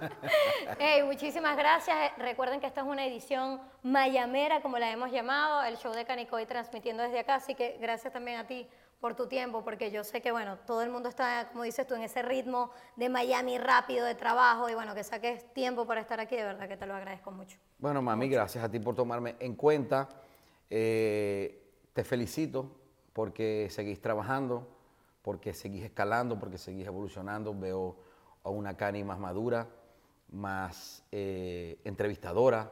Ey, 0.78 1.02
muchísimas 1.02 1.56
gracias. 1.56 1.96
Recuerden 2.18 2.60
que 2.60 2.66
esta 2.66 2.82
es 2.82 2.86
una 2.86 3.06
edición 3.06 3.60
mayamera, 3.82 4.60
como 4.60 4.78
la 4.78 4.90
hemos 4.90 5.10
llamado, 5.10 5.62
el 5.64 5.76
show 5.76 5.92
de 5.92 6.04
Canicoy 6.04 6.46
transmitiendo 6.46 7.02
desde 7.02 7.20
acá. 7.20 7.36
Así 7.36 7.54
que 7.54 7.78
gracias 7.80 8.12
también 8.12 8.38
a 8.38 8.46
ti 8.46 8.66
por 9.00 9.14
tu 9.14 9.26
tiempo, 9.26 9.62
porque 9.62 9.90
yo 9.90 10.04
sé 10.04 10.22
que, 10.22 10.32
bueno, 10.32 10.58
todo 10.66 10.82
el 10.82 10.90
mundo 10.90 11.08
está, 11.08 11.48
como 11.52 11.64
dices 11.64 11.86
tú, 11.86 11.94
en 11.94 12.02
ese 12.02 12.22
ritmo 12.22 12.70
de 12.96 13.08
Miami 13.08 13.58
rápido, 13.58 14.06
de 14.06 14.14
trabajo, 14.14 14.70
y 14.70 14.74
bueno, 14.74 14.94
que 14.94 15.04
saques 15.04 15.52
tiempo 15.52 15.86
para 15.86 16.00
estar 16.00 16.18
aquí, 16.18 16.34
de 16.34 16.44
verdad 16.44 16.66
que 16.66 16.76
te 16.76 16.86
lo 16.86 16.94
agradezco 16.94 17.30
mucho. 17.30 17.58
Bueno, 17.78 18.00
mami, 18.00 18.28
gracias 18.28 18.64
a 18.64 18.70
ti 18.70 18.80
por 18.80 18.94
tomarme 18.94 19.36
en 19.38 19.54
cuenta. 19.54 20.08
Eh, 20.70 21.62
te 21.92 22.04
felicito 22.04 22.70
porque 23.12 23.68
seguís 23.70 24.00
trabajando, 24.00 24.66
porque 25.22 25.52
seguís 25.52 25.84
escalando, 25.84 26.38
porque 26.38 26.58
seguís 26.58 26.86
evolucionando. 26.86 27.54
Veo 27.54 27.96
a 28.42 28.50
una 28.50 28.76
Cani 28.76 29.04
más 29.04 29.18
madura, 29.18 29.66
más 30.30 31.02
eh, 31.12 31.78
entrevistadora, 31.84 32.70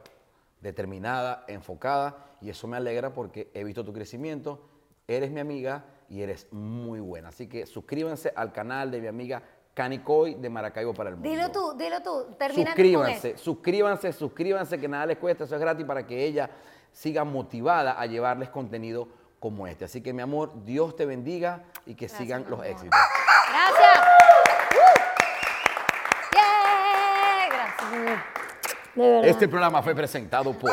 determinada, 0.61 1.45
enfocada, 1.47 2.37
y 2.41 2.49
eso 2.49 2.67
me 2.67 2.77
alegra 2.77 3.13
porque 3.13 3.51
he 3.53 3.63
visto 3.63 3.83
tu 3.83 3.93
crecimiento. 3.93 4.67
Eres 5.07 5.31
mi 5.31 5.39
amiga 5.39 5.85
y 6.09 6.21
eres 6.21 6.51
muy 6.51 6.99
buena. 6.99 7.29
Así 7.29 7.47
que 7.47 7.65
suscríbanse 7.65 8.33
al 8.35 8.51
canal 8.51 8.91
de 8.91 9.01
mi 9.01 9.07
amiga 9.07 9.43
Canicoy 9.73 10.35
de 10.35 10.49
Maracaibo 10.49 10.93
para 10.93 11.09
el 11.09 11.17
mundo. 11.17 11.29
Dilo 11.29 11.51
tú, 11.51 11.73
dilo 11.77 12.01
tú, 12.01 12.33
termina 12.37 12.71
con 12.71 12.75
Suscríbanse, 12.75 13.29
eso. 13.31 13.43
suscríbanse, 13.43 14.13
suscríbanse, 14.13 14.79
que 14.79 14.87
nada 14.87 15.05
les 15.05 15.17
cuesta, 15.17 15.43
eso 15.43 15.55
es 15.55 15.61
gratis 15.61 15.85
para 15.85 16.07
que 16.07 16.25
ella 16.25 16.49
siga 16.93 17.25
motivada 17.25 17.99
a 17.99 18.05
llevarles 18.05 18.49
contenido 18.49 19.09
como 19.39 19.67
este. 19.67 19.85
Así 19.85 20.01
que, 20.01 20.13
mi 20.13 20.21
amor, 20.21 20.63
Dios 20.63 20.95
te 20.95 21.05
bendiga 21.05 21.63
y 21.85 21.95
que 21.95 22.07
Gracias, 22.07 22.21
sigan 22.21 22.45
los 22.49 22.65
éxitos. 22.65 22.97
Gracias. 23.49 24.14
Este 28.95 29.47
programa 29.47 29.81
fue 29.81 29.93
presentado 29.93 30.53
por 30.53 30.71